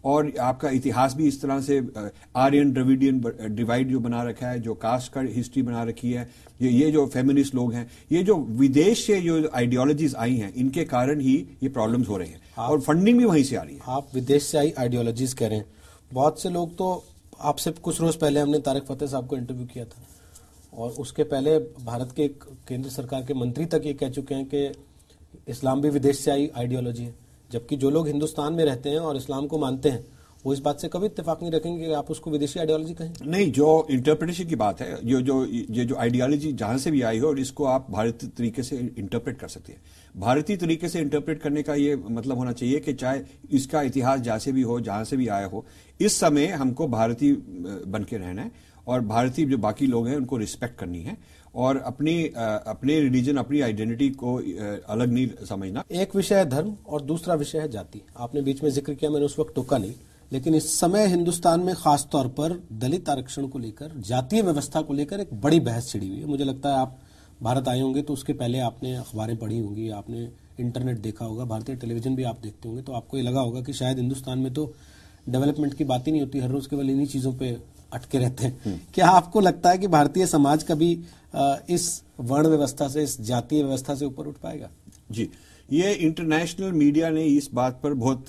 और 0.06 0.32
आपका 0.42 0.70
इतिहास 0.70 1.14
भी 1.16 1.28
इस 1.28 1.42
तरह 1.42 1.62
से 1.62 1.82
आर्यन 2.36 2.72
द्रविडियन 2.74 3.22
डिवाइड 3.56 3.90
जो 3.90 4.00
बना 4.00 4.24
रखा 4.24 4.48
है 4.48 4.60
जो 4.60 4.74
कास्ट 4.76 5.12
का 5.14 5.22
हिस्ट्री 5.22 5.62
बना 5.64 5.84
रखी 5.84 6.12
है 6.12 6.30
ये 6.62 6.70
ये 6.70 6.92
जो 6.92 7.06
फेमिनिस्ट 7.08 7.56
लोग 7.56 7.74
हैं 7.74 7.90
ये 8.12 8.24
जो 8.24 8.36
विदेश 8.60 9.06
से 9.06 9.20
जो 9.22 9.50
आइडियोलॉजीज 9.54 10.16
आई 10.16 10.36
हैं 10.36 10.54
इनके 10.54 10.84
कारण 10.86 11.22
ही 11.22 11.36
ये 11.64 11.70
प्रॉब्लम्स 11.70 12.10
हो 12.10 12.18
रहे 12.18 12.28
हैं। 12.28 12.42
और 12.58 12.82
फंडिंग 12.82 13.18
भी 13.18 13.26
वहीं 13.26 13.44
से 13.44 13.56
आ 13.56 13.62
रही 13.62 13.76
है। 13.76 13.82
आप 13.88 14.08
विदेश 14.14 14.44
से 14.44 14.58
आई 14.58 14.74
आइडियोलॉजीज 14.80 15.34
कह 15.34 15.48
रहे 15.48 15.58
हैं। 15.58 15.66
बहुत 16.12 16.42
से 16.42 16.50
लोग 16.50 16.76
तो 16.78 17.04
आपसे 17.42 17.72
कुछ 17.72 18.02
रोज 18.02 18.16
पहले 18.16 18.40
हमने 18.40 18.60
तारक 18.60 18.86
फतेह 18.86 19.08
साहब 19.08 19.28
को 19.28 19.38
इंटरव्यू 19.38 19.66
किया 19.66 19.86
था। 19.86 20.08
और 20.74 20.92
उसके 21.00 21.24
पहले 21.24 21.58
भारत 21.86 22.14
के 22.16 22.28
केंद्र 22.68 22.90
सरकार 22.90 23.26
के 23.26 23.34
मंत्री 23.34 23.66
तक 23.66 23.82
ये 23.86 23.94
कह 23.94 24.10
चुके 24.10 24.36
हैं 24.36 24.46
कि 24.46 24.72
इस्लाम 25.48 25.82
भी 25.82 25.90
विदेश 25.90 26.20
से 26.20 26.32
आई 26.32 26.50
आइडियोलॉजी 26.58 27.04
है। 27.04 27.14
जबकि 27.56 27.76
जो 27.76 27.90
लोग 27.90 28.08
हिंदुस्तान 28.08 28.54
में 28.54 28.66
रहते 28.66 28.90
हैं 28.90 29.00
और 29.00 29.18
इस्लाम 29.18 29.48
को 29.48 29.58
मानते 29.58 29.90
हैं, 29.90 30.06
वो 30.46 30.54
इस 30.54 30.60
बात 30.60 30.80
से 30.80 30.88
कभी 30.88 31.06
इतफाक 31.06 31.42
नहीं 31.42 31.52
रखेंगे 31.52 31.86
कि 31.86 31.94
आप 31.94 32.10
उसको 32.12 32.32
विदेशी 32.32 32.60
आइडियोलॉजी 32.60 32.94
कहें। 32.94 33.14
नहीं, 33.26 33.52
जो 33.52 33.88
इंटरप्रिटेशन 33.92 34.48
की 34.48 34.56
बात 34.56 34.82
है 34.82 34.98
जो 35.04 35.22
जो, 35.22 35.46
ये 35.46 35.86
जो 35.86 35.96
आइडियोलॉजी 35.96 36.52
जहाँ 36.54 36.78
से 36.78 36.92
भी 36.92 37.02
आई 37.02 37.20
हो 37.20 37.28
और 37.28 37.40
इसको 37.40 37.66
आप 37.66 37.88
भारतीय 37.92 38.30
तरीके 38.38 38.64
से 38.64 38.78
इंटरप्रेट 38.98 39.38
कर 39.38 39.48
सकते 39.48 39.72
हैं। 39.72 39.82
भारतीय 40.18 40.58
तरीके 40.58 40.90
से 40.90 41.00
इंटरप्रेट 41.00 41.42
करने 41.42 41.64
का 41.64 41.76
ये 41.76 41.96
मतलब 41.96 42.38
होना 42.38 42.52
चाहिए 42.52 42.80
कि 42.80 42.94
चाहे 42.94 43.22
इसका 43.52 43.82
इतिहास 43.82 44.20
जैसे 44.20 44.52
भी 44.52 44.62
हो, 44.62 44.80
जहाँ 44.80 45.04
से 45.04 45.18
भी 45.18 45.28
आया 45.30 45.48
हो, 45.48 45.66
इस 46.00 46.20
समय 46.20 46.46
हमको 46.54 46.88
भारतीय 46.88 47.34
बन 47.88 48.06
के 48.10 48.18
रहना 48.18 48.42
है 48.42 48.52
और 48.88 49.02
भारतीय 49.04 49.46
जो 49.46 49.58
बाकी 49.58 49.88
लोग 49.88 50.08
हैं, 50.08 50.16
उनको 50.16 50.38
रिस्पेक्ट 50.38 50.80
करनी 50.80 51.02
है। 51.02 51.18
और 51.56 51.78
अपनी 51.78 52.24
अपने 52.26 53.00
रिलीजन 53.02 53.38
अपनी 53.38 53.62
आइडेंटिटी 53.62 54.10
को 54.14 54.36
अलग 54.90 55.12
नहीं 55.12 55.28
समझना। 55.46 55.84
एक 55.94 56.16
विषय 56.16 56.36
है 56.36 56.50
धर्म 56.50 56.76
और 56.88 57.02
दूसरा 57.04 57.36
विषय 57.36 57.60
है 57.60 57.70
जाति। 57.72 58.02
आपने 58.18 58.42
बीच 58.42 58.64
में 58.64 58.70
ज़िक्र 58.72 58.94
किया 58.94 59.12
मैंने 59.12 59.26
उस 59.26 59.40
वक्त 59.40 59.56
टोका 59.56 59.78
नहीं। 59.78 59.94
लेकिन 60.32 60.56
इस 60.56 60.70
समय 60.80 61.06
हिंदुस्तान 61.08 61.60
में 61.60 61.74
खास 61.76 62.08
तौर 62.12 62.28
पर 62.38 62.60
दलित 62.74 63.10
आरक्षण 63.10 63.48
को 63.48 63.60
लेकर 63.60 63.92
जातीय 64.08 64.42
व्यवस्था 64.42 64.82
को 64.82 64.94
लेकर 64.94 65.20
एक 65.20 65.34
बड़ी 65.42 65.60
बहस 65.62 65.92
छिड़ी 65.92 66.08
हुई 66.08 66.20
है। 66.20 66.26
मुझे 66.26 66.44
लगता 66.44 66.70
है 66.70 66.80
आप 66.80 66.98
भारत 67.42 67.68
आए 67.68 67.80
होंगे 67.82 68.02
तो 68.02 68.14
उसके 68.14 68.34
पहले 68.34 68.60
आपने 68.62 68.96
अखबारें 68.96 69.36
पढ़ी 69.38 69.60
होंगी 69.60 69.90
आपने 69.92 70.28
इंटरनेट 70.60 70.98
देखा 71.00 71.26
होगा 71.26 71.46
भारतीय 71.46 71.76
टेलीविज़न 71.76 72.16
भी 72.16 72.24
आप 72.24 72.40
देखते 72.44 72.68
होंगे। 72.68 72.84
तो 72.84 72.94
आपको 72.94 73.18
ये 73.18 73.24
लगा 73.24 73.40
होगा 73.40 73.62
कि 73.62 73.74
शायद 73.74 73.98
हिंदुस्तान 74.00 74.40
में 74.40 74.54
तो 74.54 74.74
डेवलपमेंट 75.30 75.74
की 75.74 75.84
बात 75.84 76.08
ही 76.08 76.12
नहीं 76.12 76.22
होती 76.22 76.40
हर 76.40 76.50
रोज 76.50 76.68
केवल 76.68 76.90
इन्हीं 76.90 77.08
चीज़ों 77.08 77.34
पे 77.34 77.58
अटके 77.94 78.18
रहते 78.18 78.46
हैं। 78.46 78.82
क्या 78.94 79.08
आपको 79.10 79.40
लगता 79.40 79.70
है 79.70 79.78
कि 79.78 79.88
भारतीय 79.90 80.26
समाज 80.28 80.64
कभी 80.64 80.94
अ, 80.94 81.25
इस 81.70 82.04
वर्ण 82.20 82.48
व्यवस्था 82.48 82.88
से 82.88 83.04
इस 83.04 83.20
जातीय 83.22 83.64
व्यवस्था 83.64 83.96
से 83.96 84.06
ऊपर 84.06 84.28
उठ 84.28 84.38
पाएगा? 84.38 84.70
जी 85.12 85.30
ये 85.70 85.94
इंटरनेशनल 85.96 86.72
मीडिया 86.74 87.10
ने 87.10 87.24
इस 87.26 87.50
बात 87.54 87.80
पर 87.84 87.94
बहुत 87.96 88.26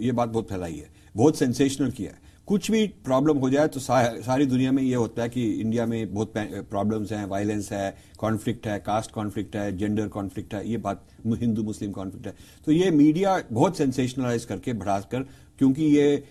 ये 0.00 0.12
बात 0.12 0.28
बहुत 0.28 0.48
फैलाई 0.48 0.74
है 0.74 0.90
बहुत 1.14 1.36
सेंसेशनल 1.36 1.90
किया 1.90 2.10
है। 2.10 2.26
कुछ 2.48 2.70
भी 2.70 2.86
प्रॉब्लम 3.04 3.38
हो 3.38 3.48
जाए 3.50 3.68
तो 3.68 3.80
सा, 3.80 4.20
सारी 4.20 4.46
दुनिया 4.46 4.72
में 4.72 4.82
ये 4.82 4.94
होता 4.94 5.22
है 5.22 5.28
कि 5.28 5.42
इंडिया 5.52 5.86
में 5.86 6.14
बहुत 6.14 6.32
प्रॉब्लम्स 6.36 7.12
हैं 7.12 7.24
वायलेंस 7.26 7.70
है 7.72 7.96
कॉन्फ्लिक्ट 8.18 8.66
है 8.66 8.78
कास्ट 8.78 9.10
कॉन्फ्लिक्ट 9.10 9.56
है 9.56 9.76
जेंडर 9.76 10.08
कॉन्फ्लिक्ट 10.08 10.54
है 10.54 10.68
ये 10.70 10.76
बात 10.78 11.04
हिंदू 11.26 11.62
मुस्लिम 11.62 11.92
कॉन्फ्लिक्ट 11.92 12.26
है। 12.26 12.34
तो 12.66 12.72
ये 12.72 12.90
मीडिया 12.90 13.42
बहुत 13.52 13.76
सेंसेशनलाइज 13.76 14.44
करके 14.44 14.72
बढ़ाकर 14.74 15.26
क्योंकि 15.58 15.84
ये 15.96 16.24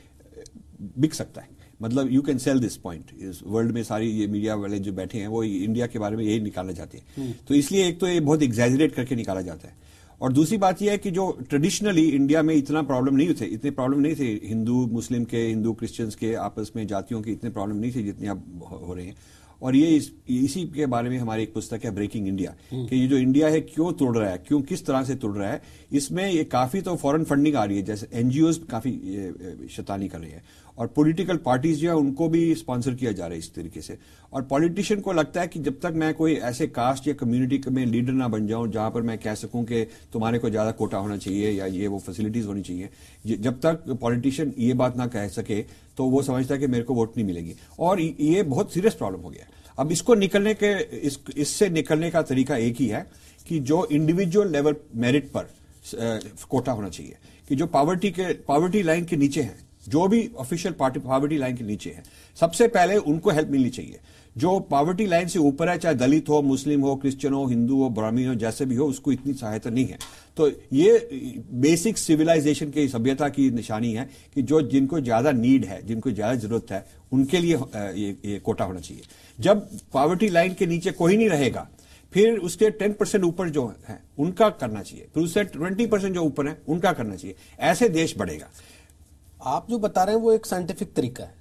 बिक 0.97 1.13
सकता 1.13 1.41
है। 1.41 1.55
मतलब 1.79 2.11
you 2.11 2.21
can 2.21 2.37
sell 2.37 2.59
this 2.59 2.75
point 2.77 3.11
इस 3.21 3.41
वर्ल्ड 3.45 3.71
में 3.71 3.83
सारी 3.83 4.09
ये 4.11 4.27
मीडिया 4.27 4.55
वाले 4.55 4.79
जो 4.79 4.93
बैठे 4.93 5.17
हैं 5.17 5.27
वो 5.27 5.43
इंडिया 5.43 5.87
के 5.87 5.99
बारे 5.99 6.17
में 6.17 6.23
यही 6.23 6.39
निकालना 6.41 6.73
चाहते 6.73 6.97
हैं। 6.97 7.35
तो 7.47 7.55
इसलिए 7.55 7.87
एक 7.87 7.99
तो 7.99 8.07
ये 8.07 8.19
बहुत 8.19 8.43
एग्जैजरेट 8.43 8.95
करके 8.95 9.15
निकाला 9.15 9.41
जाता 9.41 9.67
है। 9.67 9.85
और 10.21 10.33
दूसरी 10.33 10.57
बात 10.57 10.81
यह 10.81 10.91
है 10.91 10.97
कि 10.97 11.11
जो 11.11 11.31
ट्रेडिशनली 11.49 12.07
इंडिया 12.09 12.41
में 12.43 12.53
इतना 12.55 12.81
प्रॉब्लम 12.83 13.15
नहीं 13.15 13.33
थे 13.41 13.45
इतने 13.47 13.71
प्रॉब्लम 13.71 13.99
नहीं 13.99 14.15
थे 14.15 14.47
हिंदू 14.47 14.85
मुस्लिम 14.91 15.25
के 15.25 15.47
हिंदू 15.47 15.73
क्रिश्चियंस 15.73 16.15
के 16.15 16.33
आपस 16.35 16.71
में 16.75 16.85
जातियों 16.87 17.21
के 17.21 17.31
इतने 17.31 17.49
प्रॉब्लम 17.49 17.75
नहीं 17.75 17.91
थे 17.95 18.03
जितने 18.03 18.27
अब 18.27 18.63
हो 18.71 18.93
रहे 18.93 19.05
हैं। 19.05 19.15
और 19.61 19.75
ये 19.75 19.87
इस, 19.87 20.11
इसी 20.29 20.63
के 20.65 20.85
बारे 20.85 21.09
में 21.09 21.17
हमारी 21.17 21.43
एक 21.43 21.53
पुस्तक 21.53 21.85
है 21.85 21.91
ब्रेकिंग 21.91 22.27
इंडिया 22.27 22.53
कि 22.73 22.95
ये 22.95 23.07
जो 23.07 23.17
इंडिया 23.17 23.47
है 23.47 23.61
क्यों 23.61 23.91
तोड़ 23.93 24.17
रहा 24.17 24.29
है 24.29 24.37
क्यों 24.47 24.61
किस 24.61 24.85
तरह 24.85 25.03
से 25.03 25.15
तोड़ 25.15 25.35
रहा 25.37 25.51
है 25.51 25.61
इसमें 25.91 26.29
ये 26.29 26.43
काफ़ी 26.43 26.81
तो 26.81 26.95
फॉरेन 26.95 27.23
फंडिंग 27.23 27.55
आ 27.55 27.63
रही 27.63 27.77
है 27.77 27.83
जैसे 27.83 28.07
एनजीओ 28.13 28.51
काफ़ी 28.69 28.91
शैतानी 29.69 30.07
कर 30.07 30.19
रही 30.19 30.31
है। 30.31 30.43
और 30.77 30.87
पॉलिटिकल 30.87 31.37
पार्टीज़ 31.37 31.79
जो 31.79 31.89
है 31.89 31.95
उनको 31.95 32.27
भी 32.29 32.53
स्पॉन्सर 32.55 32.93
किया 32.93 33.11
जा 33.11 33.25
रहा 33.25 33.33
है 33.33 33.39
इस 33.39 33.53
तरीके 33.55 33.81
से। 33.81 33.97
और 34.33 34.41
पॉलिटिशियन 34.43 34.99
को 35.01 35.13
लगता 35.13 35.41
है 35.41 35.47
कि 35.47 35.59
जब 35.59 35.79
तक 35.83 35.93
मैं 35.95 36.13
कोई 36.13 36.33
ऐसे 36.35 36.67
कास्ट 36.69 37.07
या 37.07 37.13
कम्युनिटी 37.15 37.61
में 37.69 37.85
लीडर 37.85 38.13
ना 38.13 38.27
बन 38.27 38.47
जाऊँ 38.47 38.71
जहाँ 38.71 38.89
पर 38.91 39.01
मैं 39.01 39.17
कह 39.17 39.35
सकूँ 39.35 39.63
कि 39.65 39.83
तुम्हारे 40.13 40.39
को 40.39 40.49
ज़्यादा 40.49 40.71
कोटा 40.73 40.97
होना 40.97 41.17
चाहिए 41.17 41.51
या 41.51 41.65
ये 41.65 41.87
वो 41.87 41.99
फैसिलिटीज़ 41.99 42.47
होनी 42.47 42.61
चाहिए 42.61 43.37
जब 43.37 43.59
तक 43.59 43.83
पॉलिटिशियन 44.01 44.53
ये 44.57 44.73
बात 44.75 44.97
ना 44.97 45.07
कह 45.07 45.27
सके 45.29 45.61
तो 45.97 46.05
वो 46.05 46.21
समझता 46.23 46.53
है 46.53 46.59
कि 46.59 46.67
मेरे 46.67 46.83
को 46.83 46.93
वोट 46.93 47.17
नहीं 47.17 47.27
मिलेगी। 47.27 47.55
और 47.79 47.99
ये 47.99 48.43
बहुत 48.45 48.73
सीरियस 48.73 48.93
प्रॉब्लम 48.93 49.21
हो 49.21 49.29
गया। 49.29 49.47
अब 49.77 49.91
इसको 49.91 50.15
निकलने 50.15 50.53
के 50.53 50.73
इस, 50.97 51.19
इससे 51.37 51.69
निकलने 51.69 52.09
का 52.11 52.21
तरीका 52.23 52.57
एक 52.57 52.75
ही 52.75 52.87
है 52.87 53.05
कि 53.47 53.59
जो 53.61 53.85
इंडिविजुअल 53.91 54.51
लेवल 54.51 54.75
मेरिट 54.95 55.31
पर 55.31 55.47
कोटा 56.49 56.71
होना 56.71 56.89
चाहिए 56.89 57.15
कि 57.49 57.55
जो 57.55 57.65
पावर्टी 57.67 58.11
के 58.11 58.33
पावर्टी 58.43 58.81
लाइन 58.83 59.05
के 59.05 59.17
नीचे 59.17 59.41
हैं 59.41 59.66
जो 59.87 60.07
भी 60.07 60.29
ऑफिशियल 60.37 60.73
पार्टी 60.73 60.99
पावर्टी 60.99 61.37
लाइन 61.37 61.55
के 61.57 61.63
नीचे 61.63 61.89
हैं 61.89 62.03
सबसे 62.37 62.67
पहले 62.69 62.97
उनको 62.97 63.31
हेल्प 63.31 63.49
मिलनी 63.49 63.69
चाहिए। 63.69 63.99
जो 64.35 64.59
पॉवर्टी 64.61 65.05
लाइन 65.05 65.27
से 65.27 65.39
ऊपर 65.39 65.69
है 65.69 65.77
चाहे 65.77 65.95
दलित 65.95 66.27
हो 66.29 66.41
मुस्लिम 66.41 66.81
हो 66.81 66.95
क्रिश्चियन 66.95 67.33
हो 67.33 67.45
हिंदू 67.47 67.81
हो 67.83 67.89
ब्राह्मीण 67.89 68.27
हो 68.27 68.33
जैसे 68.35 68.65
भी 68.65 68.75
हो 68.75 68.85
उसको 68.87 69.11
इतनी 69.11 69.33
सहायता 69.33 69.69
नहीं 69.69 69.85
है। 69.85 69.97
तो 70.37 70.49
ये 70.73 71.07
बेसिक 71.61 71.97
सिविलाइजेशन 71.97 72.71
की 72.71 72.87
सभ्यता 72.87 73.29
की 73.29 73.49
निशानी 73.51 73.91
है 73.93 74.07
कि 74.35 74.41
जो 74.43 74.61
जिनको 74.63 74.99
ज़्यादा 74.99 75.31
नीड 75.31 75.65
है 75.65 75.81
जिनको 75.87 76.11
ज़्यादा 76.11 76.35
ज़रूरत 76.35 76.71
है 76.71 76.85
उनके 77.11 77.39
लिए 77.39 77.55
ये, 77.55 78.17
ये 78.25 78.39
कोटा 78.39 78.65
होना 78.65 78.79
चाहिए। 78.79 79.03
जब 79.39 79.67
पॉवर्टी 79.93 80.29
लाइन 80.29 80.53
के 80.53 80.65
नीचे 80.65 80.91
कोई 80.93 81.17
नहीं 81.17 81.29
रहेगा 81.29 81.67
फिर 82.13 82.37
उसके 82.39 82.69
टेन 82.71 82.93
परसेंट 82.93 83.23
ऊपर 83.25 83.49
जो 83.49 83.65
है 83.87 83.99
उनका 84.17 84.49
करना 84.51 84.81
चाहिए। 84.81 85.07
फिर 85.13 85.23
उससे 85.23 85.43
ट्वेंटी 85.45 85.85
परसेंट 85.87 86.13
जो 86.15 86.21
ऊपर 86.23 86.47
है 86.47 86.57
उनका 86.67 86.91
करना 86.93 87.15
चाहिए। 87.15 87.35
ऐसे 87.61 87.89
देश 87.89 88.17
बढ़ेगा। 88.17 88.49
आप 89.43 89.67
जो 89.69 89.79
बता 89.79 90.03
रहे 90.03 90.15
हैं 90.15 90.21
वो 90.21 90.31
एक 90.31 90.45
साइंटिफिक 90.45 90.93
तरीका 90.93 91.23
है। 91.23 91.35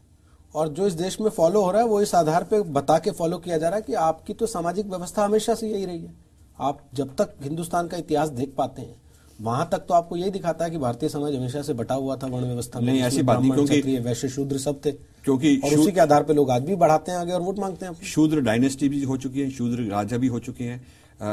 और 0.54 0.68
जो 0.68 0.86
इस 0.86 0.92
देश 0.92 1.20
में 1.20 1.30
फॉलो 1.30 1.64
हो 1.64 1.70
रहा 1.70 1.80
है 1.82 1.88
वो 1.88 2.02
इस 2.02 2.14
आधार 2.14 2.44
पे 2.44 2.60
बता 2.60 2.98
के 2.98 3.10
फॉलो 3.10 3.38
किया 3.38 3.58
जा 3.58 3.68
रहा 3.68 3.76
है 3.76 3.82
कि 3.82 3.94
आपकी 3.94 4.34
तो 4.34 4.46
सामाजिक 4.46 4.86
व्यवस्था 4.86 5.24
हमेशा 5.24 5.54
से 5.54 5.68
यही 5.68 5.86
रही 5.86 6.00
है। 6.00 6.14
आप 6.60 6.78
जब 6.94 7.16
तक 7.16 7.34
हिंदुस्तान 7.42 7.88
का 7.88 7.96
इतिहास 7.96 8.28
देख 8.28 8.54
पाते 8.58 8.82
हैं 8.82 8.96
वहाँ 9.40 9.68
तक 9.72 9.78
तो 9.78 9.94
आपको 9.94 10.16
यही 10.16 10.30
दिखाता 10.30 10.64
है 10.64 10.70
कि 10.70 10.78
भारतीय 10.78 11.08
समाज 11.08 11.34
हमेशा 11.34 11.62
से 11.62 11.72
बटा 11.72 11.94
हुआ 11.94 12.16
था 12.16 12.26
वर्ण 12.26 12.44
व्यवस्था 12.44 12.80
में 12.80 13.00
ऐसी 13.02 13.22
बात 13.22 13.40
नहीं, 13.40 13.52
क्योंकि- 13.52 14.00
वैश्य 14.00 14.28
शूद्र 14.28 14.58
सब 14.58 14.80
थे। 14.84 14.92
क्योंकि 14.92 15.60
और 15.64 15.70
उसी 15.78 15.92
के 15.92 16.00
आधार 16.00 16.22
पर 16.22 16.34
लोग 16.34 16.50
आज 16.50 16.62
भी 16.62 16.76
बढ़ाते 16.76 17.12
हैं 17.12 17.18
आगे 17.18 17.32
और 17.32 17.40
वोट 17.40 17.58
मांगते 17.58 17.86
हैं। 17.86 17.94
शूद्र 17.94 18.40
डायनेस्टी 18.40 18.88
भी 18.88 19.02
हो 19.02 19.16
चुकी 19.16 19.40
है 19.40 19.50
शूद्र 19.50 19.82
राजा 19.82 20.16
भी 20.16 20.26
हो 20.26 20.38
चुके 20.38 20.64
हैं 20.64 20.86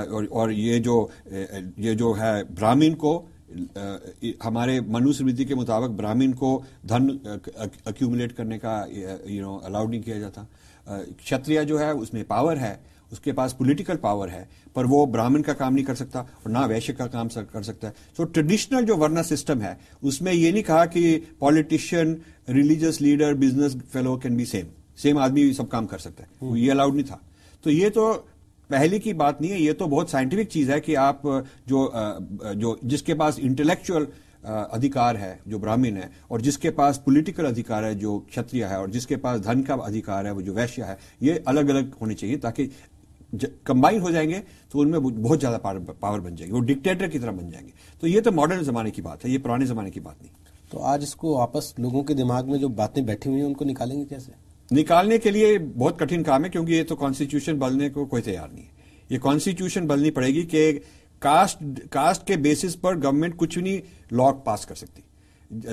और, 0.08 0.26
और 0.26 0.52
ये 0.52 0.80
जो 0.80 1.10
ये 1.80 1.96
जो 1.96 2.14
है 2.14 2.44
ब्राह्मीण 2.44 2.94
को 2.94 3.28
हमारे 4.44 4.80
मनुस्मृति 4.90 5.46
के 5.46 5.56
मुताबिक 5.56 5.98
ब्राह्मीण 5.98 6.32
को 6.34 6.52
धन 6.86 7.10
अक्यूमुलेट 7.88 8.32
करने 8.32 8.58
का 8.58 8.76
यू 9.28 9.42
नो 9.42 9.56
अलाउड 9.66 9.90
नहीं 9.90 10.02
किया 10.02 10.20
जाता। 10.20 10.48
क्षत्रिय 10.88 11.64
जो 11.66 11.78
है 11.78 11.94
उसमें 11.96 12.24
पावर 12.26 12.58
है 12.58 12.80
उसके 13.12 13.32
पास 13.32 13.54
पॉलिटिकल 13.54 13.96
पावर 14.04 14.30
है 14.30 14.48
पर 14.76 14.86
वो 14.86 15.06
ब्राह्मण 15.06 15.42
का 15.42 15.54
काम 15.54 15.74
नहीं 15.74 15.86
कर 15.86 15.96
सकता 15.96 16.20
और 16.20 16.52
ना 16.52 16.66
वैश्य 16.66 16.94
का 16.94 17.06
काम 17.08 17.28
कर 17.30 17.64
सकता 17.64 17.88
है। 17.88 17.94
सो 18.18 18.24
ट्रेडिशनल 18.26 18.86
जो 18.86 18.96
वर्ना 18.98 19.22
सिस्टम 19.24 19.62
है 19.62 19.78
उसमें 20.04 20.32
ये 20.32 20.52
नहीं 20.52 20.64
कहा 20.64 20.86
कि 20.86 21.16
politician 21.40 22.18
religious 22.50 23.02
leader 23.02 23.34
business 23.36 23.76
fellow 23.94 24.18
can 24.18 24.38
be 24.38 24.46
same 24.46 24.68
same 24.98 25.18
आदमी 25.20 25.54
सब 25.54 25.68
काम 25.70 25.86
कर 25.86 25.98
सकता 26.00 26.24
है। 26.24 26.58
ये 26.60 26.70
अलाउड 26.72 26.96
नहीं 26.96 27.06
था। 27.06 27.20
तो 27.64 27.70
ये 27.70 27.90
तो 27.90 28.04
पहले 28.74 29.00
की 29.00 29.14
बात 29.16 29.42
नहीं 29.42 29.52
है, 29.52 29.62
ये 29.62 29.74
तो 29.74 29.88
बहुत 29.88 30.10
साइंटिफिक 30.10 30.48
चीज़ 30.50 30.72
है 30.72 30.80
कि 30.82 30.94
आप 30.98 31.22
जो 31.68 31.92
जो, 32.56 32.78
जिसके 32.84 33.14
पास 33.14 33.40
इंटेलेक्चुअल 33.42 34.08
अधिकार 34.46 35.18
है, 35.18 35.40
जो 35.48 35.60
ब्राह्मण 35.60 35.98
है, 35.98 36.10
और 36.32 36.42
जिसके 36.42 36.70
पास 36.72 36.98
पॉलिटिकल 37.06 37.46
अधिकार 37.46 37.86
है, 37.86 37.94
जो 37.96 38.18
क्षत्रिय 38.30 38.64
है, 38.66 38.80
और 38.80 38.90
जिसके 38.90 39.16
पास 39.18 39.40
धन 39.42 39.62
का 39.62 39.74
अधिकार 39.76 40.26
है, 40.28 40.32
वो 40.34 40.42
जो 40.42 40.54
वैश्य 40.54 40.82
है, 40.82 40.98
ये 41.22 41.44
अलग 41.48 41.70
अलग 41.70 41.94
होने 42.02 42.14
चाहिए 42.14 42.38
ताकि 42.38 42.70
कंबाइन 43.68 44.02
हो 44.02 44.12
जाएँगे 44.12 44.40
तो 44.72 44.80
उनमें 44.80 45.02
बहुत 45.02 45.40
ज़्यादा 45.40 45.58
पावर 45.58 46.20
बन 46.20 46.36
जाएगी, 46.36 46.52
वो 46.52 46.60
डिक्टेटर 46.62 47.08
की 47.08 47.20
तरह 47.20 47.32
बन 47.32 47.50
जाएँगे। 47.50 47.74
तो 48.02 48.08
ये 48.08 48.22
तो 48.22 48.32
मॉडर्न 48.32 48.64
जमाने 48.64 48.92
की 48.92 49.02
बात 49.02 49.24
है, 49.26 49.32
ये 49.32 49.38
पुराने 49.38 49.66
जमाने 49.66 49.92
की 49.92 50.00
बात 50.00 50.18
नहीं। 50.22 50.32
तो 50.72 50.80
आज 50.80 51.04
इसको 51.04 51.38
वापस 51.38 51.74
लोगों 51.80 52.04
के 52.04 52.14
दिमाग 52.16 52.48
में 52.48 52.60
जो 52.60 52.70
बातें 52.72 53.06
बैठी 53.06 53.30
हुई 53.30 53.40
हैं, 53.40 53.46
उनको 53.46 53.66
निकालेंगे 53.66 54.06
कैसे? 54.06 54.32
निकालने 54.74 55.18
के 55.18 55.32
लिए 55.32 55.58
बहुत 55.60 56.00
कठिन 56.00 56.24
काम 56.24 56.44
है, 56.44 56.50
क्योंकि 56.50 56.74
ये 56.74 56.84
तो 56.84 56.96
कॉन्स्टिट्यूशन 56.96 57.60
बदलने 57.60 57.90
को 57.90 58.06
कोई 58.06 58.22
तैयार 58.22 58.52
नहीं 58.52 58.64
है। 58.64 58.72
ये 59.12 59.18
कॉन्स्टिट्यूशन 59.20 59.88
बदलनी 59.88 60.12
पड़ेगी 60.12 60.44
कि 60.46 60.72
कास्ट 61.22 61.58
कास्ट 61.92 62.26
के 62.28 62.38
बेसिस 62.40 62.76
पर 62.76 62.96
गवर्नमेंट 62.98 63.36
कुछ 63.36 63.58
नहीं 63.58 63.82
लॉ 64.14 64.32
पास 64.46 64.66
कर 64.66 64.76
सकती। 64.76 65.04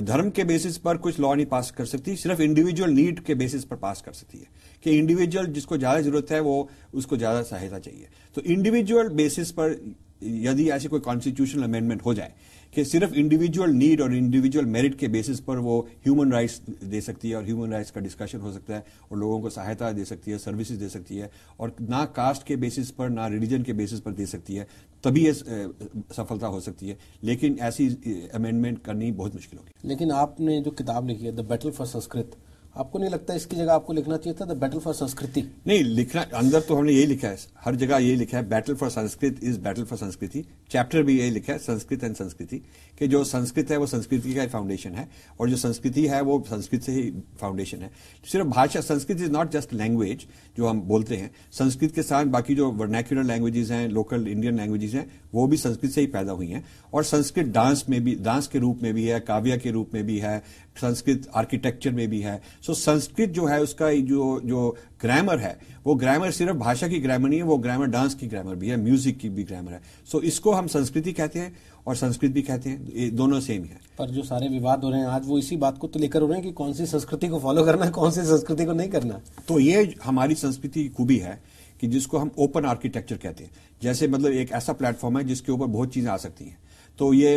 धर्म 0.03 0.31
के 0.31 0.45
बेसिस 0.45 0.77
पर 0.79 0.97
कुछ 0.99 1.19
लॉ 1.21 1.35
नहीं 1.35 1.47
पास 1.47 1.71
कर 1.71 1.85
सकती, 1.87 2.17
सिर्फ़ 2.17 2.43
इंडिविजुअल 2.43 2.91
नीड 2.91 3.21
के 3.21 3.35
बेसिस 3.35 3.65
पर 3.65 3.77
पास 3.79 4.03
कर 4.03 4.13
सकती 4.13 4.39
है। 4.39 4.47
कि 4.85 4.91
इंडिविजुअल 4.91 5.47
जिसको 5.49 5.77
ज़्यादा 5.79 6.01
ज़रूरत 6.01 6.31
है, 6.31 6.41
वो 6.41 6.69
उसको 6.95 7.17
ज़्यादा 7.17 7.43
सहायता 7.43 7.79
चाहिए। 7.79 8.09
तो 8.35 8.43
इंडिविजुअल 8.43 9.09
बेसिस 9.15 9.51
पर 9.53 9.77
यदि 10.23 10.69
ऐसी 10.71 10.89
कोई 10.89 11.01
कॉन्स्टिट्यूशनल 11.01 11.63
अमेंडमेंट 11.63 12.03
हो 12.03 12.15
जाए 12.15 12.33
कि 12.75 12.85
सिर्फ़ 12.85 13.15
इंडिविजुअल 13.15 13.71
नीड 13.71 14.01
और 14.01 14.15
इंडिविजुअल 14.15 14.67
मेरिट 14.67 14.95
के 14.95 15.09
बेसिस 15.09 15.41
पर 15.41 15.59
वो 15.59 15.79
ह्यूमन 16.05 16.33
राइट्स 16.33 16.61
दे 16.85 17.01
सकती 17.01 17.31
है 17.31 17.37
और 17.37 17.45
ह्यूमन 17.45 17.71
राइट्स 17.71 17.91
का 17.91 18.01
डिस्कशन 18.01 18.41
हो 18.41 18.53
सकता 18.53 18.75
है 18.75 18.85
और 19.11 19.19
लोगों 19.19 19.41
को 19.41 19.51
सहायता 19.51 19.91
दे 19.93 20.05
सकती 20.05 20.31
है 20.31 20.39
सर्विसेज़ 20.39 20.79
दे 20.81 20.89
सकती 20.89 21.17
है 21.17 21.31
और 21.61 21.75
ना 21.81 22.05
कास्ट 22.17 22.47
के 22.47 22.57
बेसिस 22.57 22.91
पर, 22.91 23.09
ना 23.09 23.27
रिलीजन 23.27 23.63
के 23.63 23.73
बेसिस 23.73 24.01
पर 24.01 24.13
दे 24.13 24.27
सकती 24.27 24.55
है, 24.55 24.67
तभी 25.05 25.25
ये 25.25 25.33
सफलता 25.33 26.47
हो 26.47 26.61
सकती 26.61 26.89
है। 26.89 26.99
लेकिन 27.25 27.59
ऐसी 27.61 27.89
अमेंडमेंट 28.35 28.83
करनी 28.83 29.11
बहुत 29.13 29.35
मुश्किल 29.35 29.59
होगी। 29.59 29.89
लेकिन 29.89 30.11
आपने 30.13 30.61
जो 30.61 30.71
किताब 30.71 31.09
लिखी 31.09 31.25
है 31.27 31.33
द 31.33 31.41
बैटल 31.41 31.71
फॉर 31.71 31.87
संस्कृत 31.87 32.37
आपको 32.75 32.99
नहीं 32.99 33.11
लगता 33.11 33.35
इसकी 33.35 33.57
जगह 33.57 33.73
आपको 33.73 33.93
लिखना 33.93 34.17
चाहिए 34.17 34.37
था? 34.41 34.45
द 34.45 34.57
बैटल 34.57 34.79
फॉर 34.79 34.95
संस्कृति 34.95 35.41
नहीं, 35.67 35.83
लिखना, 35.85 36.23
अंदर 36.35 36.61
तो 36.61 36.75
हमने 36.75 36.93
यही 36.93 37.07
लिखा 37.07 37.29
है। 37.29 37.39
हर 37.61 37.77
जगह 37.77 37.99
यही 37.99 38.17
लिखा 38.17 38.37
है 38.39 38.49
battle 38.49 38.75
for 38.75 38.91
Sanskrit 38.91 39.41
is 39.45 39.59
battle 39.61 39.85
for 39.85 39.99
Sanskriti 39.99 40.45
chapter 40.71 41.03
भी 41.03 41.19
यही 41.19 41.31
लिखा 41.31 41.53
है 41.53 41.59
संस्कृत 41.59 42.05
एंड 42.05 42.15
संस्कृति 42.17 42.57
कि 42.99 43.09
जो 43.09 43.23
संस्कृत 43.25 43.71
है 43.71 43.77
वो 43.77 43.87
संस्कृति 43.87 44.35
का 44.35 44.43
ही 44.43 44.49
फाउंडेशन 44.49 44.91
है, 44.91 45.09
और 45.41 45.51
जो 45.51 45.57
संस्कृति 45.57 46.07
है 46.07 46.21
वो 46.21 46.43
संस्कृत 46.49 46.83
से 46.83 46.93
ही 46.93 47.11
फाउंडेशन 47.41 47.79
है। 47.79 47.91
सिर्फ़ 48.25 48.47
भाषा 48.47 48.81
Sanskrit 48.81 49.21
is 49.21 49.31
not 49.31 49.51
just 49.51 49.73
language 49.75 50.27
जो 50.59 50.67
हम 50.67 50.81
बोलते 50.83 51.17
हैं। 51.17 51.31
संस्कृत 51.53 51.95
के 51.95 52.03
साथ 52.03 52.25
बाकी 52.27 52.55
जो 52.55 52.71
वर्नैक्यूलर 52.73 53.25
लैंग्वेजेस 53.25 53.71
हैं 53.71 53.89
लोकल 53.89 54.27
इंडियन 54.29 54.57
लैंग्वेजेस 54.57 54.95
हैं, 54.95 55.11
वो 55.35 55.47
भी 55.47 55.57
संस्कृत 55.57 55.91
से 55.91 56.01
ही 56.01 56.07
पैदा 56.07 56.33
हुई 56.33 56.49
हैं। 56.49 56.65
और 56.95 57.05
संस्कृत 57.05 57.47
डांस 57.47 57.85
में 57.89 58.03
भी 58.05 58.15
डांस 58.15 58.47
के 58.47 58.59
रूप 58.59 58.83
में 58.83 58.93
भी 58.95 59.07
है, 59.07 59.21
काव्य 59.21 59.59
के 59.59 59.71
रूप 59.71 59.95
में 59.95 60.05
भी 60.07 60.19
है 60.19 60.43
संस्कृत 60.77 61.27
आर्किटेक्चर 61.35 61.91
में 61.91 62.09
भी 62.09 62.21
है। 62.21 62.41
सो 62.63 62.73
so, 62.73 62.79
संस्कृत 62.79 63.31
जो 63.31 63.47
है 63.47 63.61
उसका 63.63 63.91
जो 63.93 64.41
जो 64.45 64.77
ग्रामर 65.03 65.39
है 65.39 65.59
वो 65.87 65.95
ग्रामर 65.95 66.31
सिर्फ़ 66.31 66.57
भाषा 66.57 66.89
की 66.89 66.99
ग्रामर 67.01 67.29
नहीं 67.29 67.39
है 67.39 67.45
वो 67.45 67.57
ग्रामर 67.59 67.87
डांस 67.89 68.15
की 68.15 68.27
ग्रामर 68.27 68.55
भी 68.55 68.69
है 68.69 68.77
म्यूज़िक 68.77 69.19
की 69.19 69.29
भी 69.29 69.45
ग्रामर 69.45 69.73
है। 69.73 69.81
सो 70.07 70.19
so, 70.19 70.25
इसको 70.25 70.53
हम 70.53 70.67
संस्कृति 70.69 71.13
कहते 71.13 71.39
हैं 71.39 71.57
और 71.87 71.97
संस्कृत 71.97 72.31
भी 72.31 72.43
कहते 72.43 72.71
हैं। 72.71 72.93
ये 72.95 73.11
दोनों 73.13 73.41
सेम 73.41 73.65
है 73.65 73.81
पर 73.99 74.11
जो 74.11 74.23
सारे 74.23 74.49
विवाद 74.49 74.85
हो 74.85 74.91
रहे 74.91 75.01
हैं 75.01 75.07
आज 75.09 75.27
वो 75.27 75.39
इसी 75.39 75.57
बात 75.59 75.79
को 75.79 75.87
तो 75.87 76.01
लेकर 76.01 76.23
हो 76.23 76.27
रहे 76.27 76.37
हैं 76.37 76.45
कि 76.45 76.53
कौन 76.53 76.73
सी 76.73 76.87
संस्कृति 76.87 77.29
को 77.29 77.39
फॉलो 77.41 77.65
करना 77.65 77.85
है 77.85 77.91
कौन 77.93 78.11
सी 78.11 78.23
संस्कृति 78.23 78.65
को 78.65 78.73
नहीं 78.73 78.89
करना। 78.91 79.21
तो 79.49 79.59
ये 79.61 79.95
हमारी 80.05 80.35
संस्कृति 80.37 80.83
की 80.83 80.89
खूबी 80.91 81.17
है 81.19 81.41
कि 81.81 81.87
जिसको 81.89 82.19
हम 82.19 82.31
ओपन 82.39 82.65
आर्किटेक्चर 82.67 83.17
कहते 83.17 83.45
हैं। 83.45 83.51
जैसे 83.83 84.09
मतलब 84.09 84.33
एक 84.33 84.53
ऐसा 84.53 84.73
प्लेटफॉर्म 84.73 85.19
है 85.19 85.25
जिसके 85.25 85.53
ऊपर 85.53 85.67
बहुत 85.69 85.93
चीज़ें 85.95 86.11
आ 86.11 86.17
सकती 86.19 86.45
हैं। 86.45 86.59
तो 87.01 87.13
ये 87.15 87.31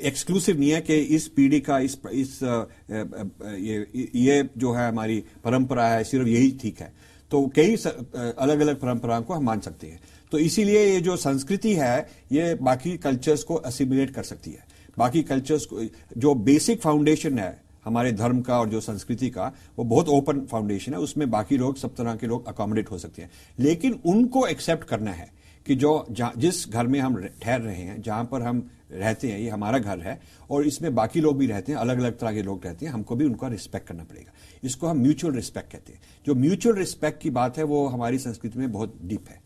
एक्सक्लूसिव 0.00 0.58
नहीं 0.58 0.70
है 0.70 0.80
कि 0.80 0.94
इस 0.94 1.26
पीढ़ी 1.28 1.60
का, 1.60 1.78
इस 1.78 1.98
इस 2.12 2.38
ये 2.42 4.08
ये 4.14 4.48
जो 4.58 4.72
है 4.72 4.88
हमारी 4.88 5.22
परंपरा 5.44 5.88
है, 5.88 6.04
सिर्फ़ 6.04 6.28
यही 6.28 6.50
ठीक 6.62 6.80
है। 6.80 6.92
तो 7.30 7.46
कई 7.56 7.74
अलग 7.74 8.60
अलग 8.60 8.80
परंपराओं 8.80 9.22
को 9.22 9.34
हम 9.34 9.44
मान 9.44 9.60
सकते 9.60 9.86
हैं। 9.86 10.00
तो 10.32 10.38
इसीलिए 10.38 10.84
ये 10.84 11.00
जो 11.00 11.16
संस्कृति 11.16 11.74
है, 11.74 12.08
ये 12.32 12.54
बाकी 12.54 12.96
कल्चर्स 12.98 13.42
को 13.42 13.54
असिमुलेट 13.54 14.10
कर 14.10 14.22
सकती 14.22 14.50
है। 14.50 14.64
बाकी 14.98 15.22
कल्चर्स 15.22 15.64
को, 15.64 15.82
जो 16.16 16.34
बेसिक 16.34 16.80
फाउंडेशन 16.80 17.38
है, 17.38 17.60
हमारे 17.84 18.12
धर्म 18.12 18.40
का 18.40 18.58
और 18.60 18.68
जो 18.68 18.80
संस्कृति 18.80 19.30
का, 19.30 19.52
वो 19.78 19.84
बहुत 19.84 20.08
ओपन 20.08 20.46
फाउंडेशन 20.50 20.92
है। 20.92 20.98
उसमें 20.98 21.30
बाकी 21.30 21.56
लोग, 21.56 21.76
सब 21.76 21.94
तरह 21.94 22.16
के 22.16 22.26
लोग 22.26 22.46
अकोमोडेट 22.48 22.90
हो 22.90 22.98
सकते 22.98 23.22
हैं। 23.22 23.30
लेकिन 23.58 24.00
उनको 24.06 24.46
एक्सेप्ट 24.46 24.84
करना 24.84 25.12
है 25.12 25.30
कि 25.66 25.74
जो 25.74 26.06
जिस 26.12 26.68
घर 26.68 26.86
में 26.86 26.98
हम 27.00 27.16
ठहर 27.42 27.60
रहे 27.60 27.82
हैं, 27.82 28.00
जहाँ 28.02 28.24
पर 28.24 28.42
हम 28.42 28.68
रहते 28.90 29.30
हैं 29.30 29.38
ये 29.38 29.48
हमारा 29.50 29.78
घर 29.78 30.00
है 30.00 30.20
और 30.50 30.66
इसमें 30.66 30.94
बाकी 30.94 31.20
लोग 31.20 31.38
भी 31.38 31.46
रहते 31.46 31.72
हैं 31.72 31.78
अलग 31.78 31.98
अलग 31.98 32.18
तरह 32.18 32.32
के 32.32 32.42
लोग 32.42 32.64
रहते 32.64 32.86
हैं 32.86 32.92
हमको 32.92 33.16
भी 33.16 33.24
उनका 33.24 33.48
रिस्पेक्ट 33.48 33.88
करना 33.88 34.04
पड़ेगा। 34.04 34.32
इसको 34.64 34.86
हम 34.86 34.98
म्यूचुअल 34.98 35.34
रिस्पेक्ट 35.34 35.72
कहते 35.72 35.92
हैं। 35.92 36.00
जो 36.26 36.34
म्यूचुअल 36.34 36.76
रिस्पेक्ट 36.76 37.20
की 37.22 37.30
बात 37.30 37.58
है 37.58 37.64
वो 37.64 37.86
हमारी 37.86 38.18
संस्कृति 38.18 38.58
में 38.58 38.72
बहुत 38.72 38.98
डीप 39.02 39.28
है। 39.28 39.40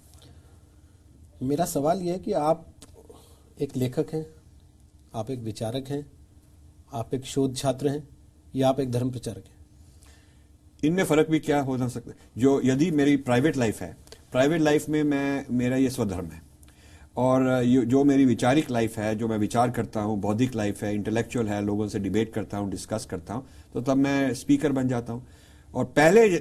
मेरा 1.42 1.64
सवाल 1.64 2.02
यह 2.02 2.12
है 2.12 2.18
कि 2.18 2.32
आप 2.32 2.66
एक 3.60 3.76
लेखक 3.76 4.06
हैं 4.14 4.26
आप 5.14 5.30
एक 5.30 5.40
विचारक 5.40 5.88
हैं 5.88 6.04
आप 6.92 7.14
एक 7.14 7.24
शोध 7.24 7.56
छात्र 7.56 7.88
हैं 7.88 8.08
या 8.54 8.68
आप 8.68 8.80
एक 8.80 8.90
धर्म 8.90 9.10
प्रचारक 9.10 9.44
हैं? 9.46 9.58
इनमें 10.84 11.04
फ़र्क 11.04 11.30
भी 11.30 11.38
क्या 11.40 11.60
हो 11.60 11.88
सकता? 11.88 12.12
जो 12.38 12.60
यदि 12.64 12.90
मेरी 12.90 13.16
प्राइवेट 13.16 13.56
लाइफ 13.56 13.80
है 13.82 13.96
प्राइवेट 14.32 14.60
लाइफ 14.60 14.88
में 14.88 15.02
मैं 15.02 15.46
मेरा 15.50 15.76
ये 15.76 15.90
स्वधर्म 15.90 16.26
है। 16.26 16.49
और 17.16 17.64
जो 17.64 18.02
मेरी 18.04 18.24
विचारिक 18.24 18.70
लाइफ 18.70 18.96
है 18.98 19.14
जो 19.16 19.28
मैं 19.28 19.38
विचार 19.38 19.70
करता 19.70 20.00
हूँ 20.00 20.18
बौद्धिक 20.20 20.54
लाइफ 20.56 20.82
है 20.82 20.94
इंटेलेक्चुअल 20.94 21.48
है 21.48 21.60
लोगों 21.64 21.86
से 21.88 21.98
डिबेट 21.98 22.32
करता 22.32 22.58
हूँ 22.58 22.70
डिस्कस 22.70 23.06
करता 23.10 23.34
हूँ 23.34 23.46
तो 23.74 23.80
तब 23.80 23.96
मैं 23.96 24.32
स्पीकर 24.34 24.72
बन 24.72 24.88
जाता 24.88 25.12
हूँ। 25.12 25.26
और 25.74 25.84
पहले 25.96 26.38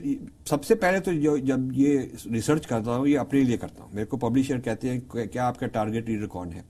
सबसे 0.49 0.75
पहले 0.75 0.99
तो 0.99 1.13
जो 1.13 1.38
जब 1.39 1.71
ये 1.75 1.97
रिसर्च 2.27 2.65
करता 2.65 2.91
हूँ 2.91 3.07
ये 3.07 3.15
अपने 3.17 3.41
लिए 3.41 3.57
करता 3.57 3.83
हूँ। 3.83 3.91
मेरे 3.93 4.05
को 4.05 4.17
पब्लिशर 4.17 4.59
कहते 4.59 4.89
हैं 4.89 5.27
क्या 5.27 5.43
आपका 5.45 5.67
टारगेट 5.67 6.07
रीडर 6.09 6.27
कौन 6.27 6.51
है? 6.51 6.63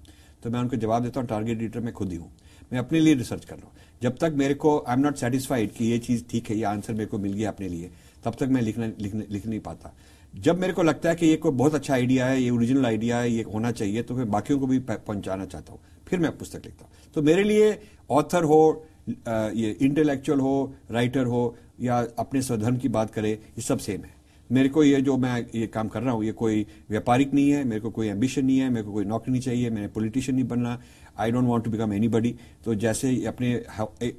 तो 0.44 0.50
मैं 0.50 0.60
उनको 0.60 0.75
जवाब 0.77 1.03
देता 1.03 1.20
हूँ 1.20 1.27
टारगेट 1.27 1.60
रीडर 1.60 1.79
मैं 1.79 1.94
खुद 1.94 2.12
ही 2.12 2.18
हूँ। 2.18 2.32
मैं 2.72 2.79
अपने 2.79 3.00
लिए 3.00 3.13
रिसर्च 3.15 3.46
कर 3.46 3.56
रहा 3.56 3.65
हूँ। 3.65 3.74
जब 4.01 4.18
तक 4.18 4.34
मेरे 4.36 4.53
को 4.56 4.77
आई 4.79 4.94
एम 4.94 5.00
नॉट 5.00 5.15
सेटिस्फाइड 5.18 5.72
कि 5.74 5.86
ये 5.86 5.98
चीज़ 6.00 6.24
ठीक 6.29 6.50
है 6.50 6.56
ये 6.58 6.63
आंसर 6.65 6.94
मेरे 6.94 7.06
को 7.06 7.18
मिल 7.18 7.34
गया 7.34 7.50
अपने 7.50 7.68
लिए 7.70 7.91
तब 8.24 8.36
तक 8.39 8.48
मैं 8.48 8.62
लिखना 8.62 8.86
लिख, 9.00 9.15
लिख 9.15 9.46
नहीं 9.46 9.60
पाता। 9.60 9.94
जब 10.34 10.60
मेरे 10.60 10.74
को 10.74 10.84
लगता 10.84 11.10
है 11.10 11.16
कि 11.16 11.26
ये 11.26 11.36
कोई 11.38 11.52
बहुत 11.54 11.76
अच्छा 11.76 11.94
आइडिया 11.94 12.26
है, 12.26 12.42
ये 12.42 12.50
ओरिजिनल 12.50 12.86
आइडिया 12.86 13.20
है, 13.20 13.32
ये 13.32 13.44
होना 13.44 13.72
चाहिए 13.72 14.02
तो 14.04 14.16
फिर 14.16 14.26
बाकियों 14.28 14.60
को 14.60 14.68
भी 14.68 14.80
पहुंचाना 14.80 15.46
चाहता 15.46 15.72
हूँ। 15.72 15.80
फिर 16.08 16.20
मैं 16.20 16.38
पुस्तक 16.38 16.66
लिखता 16.66 16.86
हूँ। 16.86 17.12
तो 17.16 17.22
मेरे 17.22 17.44
लिए 17.44 17.78
ऑथर 18.12 18.44
हो 18.44 18.86
ये 19.10 19.76
इंटेलेक्चुअल 19.82 20.40
हो 20.40 20.74
राइटर 20.92 21.26
हो, 21.26 21.56
या 21.82 21.98
अपने 22.20 22.42
स्वधर्म 22.42 22.78
की 22.78 22.90
बात 22.90 23.10
करे, 23.10 23.32
ये 23.32 23.62
सब 23.62 23.78
सेम 23.80 24.02
है। 24.02 24.18
मेरे 24.50 24.70
को 24.70 24.84
ये 24.84 25.00
जो 25.02 25.16
मैं 25.18 25.46
ये 25.56 25.68
काम 25.68 25.88
कर 25.88 26.02
रहा 26.02 26.14
हूँ, 26.14 26.24
ये 26.26 26.32
कोई 26.34 26.66
व्यापारिक 26.90 27.34
नहीं 27.34 27.50
है, 27.50 27.64
मेरे 27.64 27.82
को 27.82 27.90
कोई 27.90 28.08
एम्बिशन 28.08 28.46
नहीं 28.46 28.58
है, 28.60 28.70
मेरे 28.70 28.86
को 28.86 28.94
कोई 28.94 29.06
नौकरी 29.06 29.32
नहीं 29.32 29.42
चाहिए, 29.42 29.70
मैंने 29.70 29.88
पॉलिटिशियन 29.88 30.36
नहीं 30.36 30.48
बनना 30.48 30.78
I 31.20 31.32
don't 31.32 31.48
want 31.48 31.64
to 31.64 31.72
become 31.72 31.94
anybody 32.08 32.36
तो 32.66 32.76
जैसे 32.76 33.16
अपने 33.28 33.54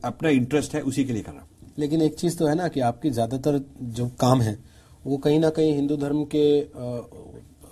अपना 0.04 0.28
इंटरेस्ट 0.30 0.74
है, 0.74 0.80
उसी 0.82 1.04
के 1.04 1.12
लिए 1.12 1.22
कर 1.22 1.32
रहा 1.32 1.40
हूँ। 1.40 1.48
लेकिन 1.78 2.02
एक 2.02 2.14
चीज़ 2.14 2.36
तो 2.38 2.46
है 2.46 2.54
ना 2.54 2.68
कि 2.68 2.80
आपकी 2.82 3.10
ज़्यादातर 3.10 3.60
जो 3.80 4.08
काम 4.20 4.40
है 4.40 4.58
वो 5.06 5.16
कहीं 5.16 5.40
ना 5.40 5.50
कहीं 5.50 5.74
हिंदू 5.74 5.96
धर्म 5.96 6.24
के 6.24 6.60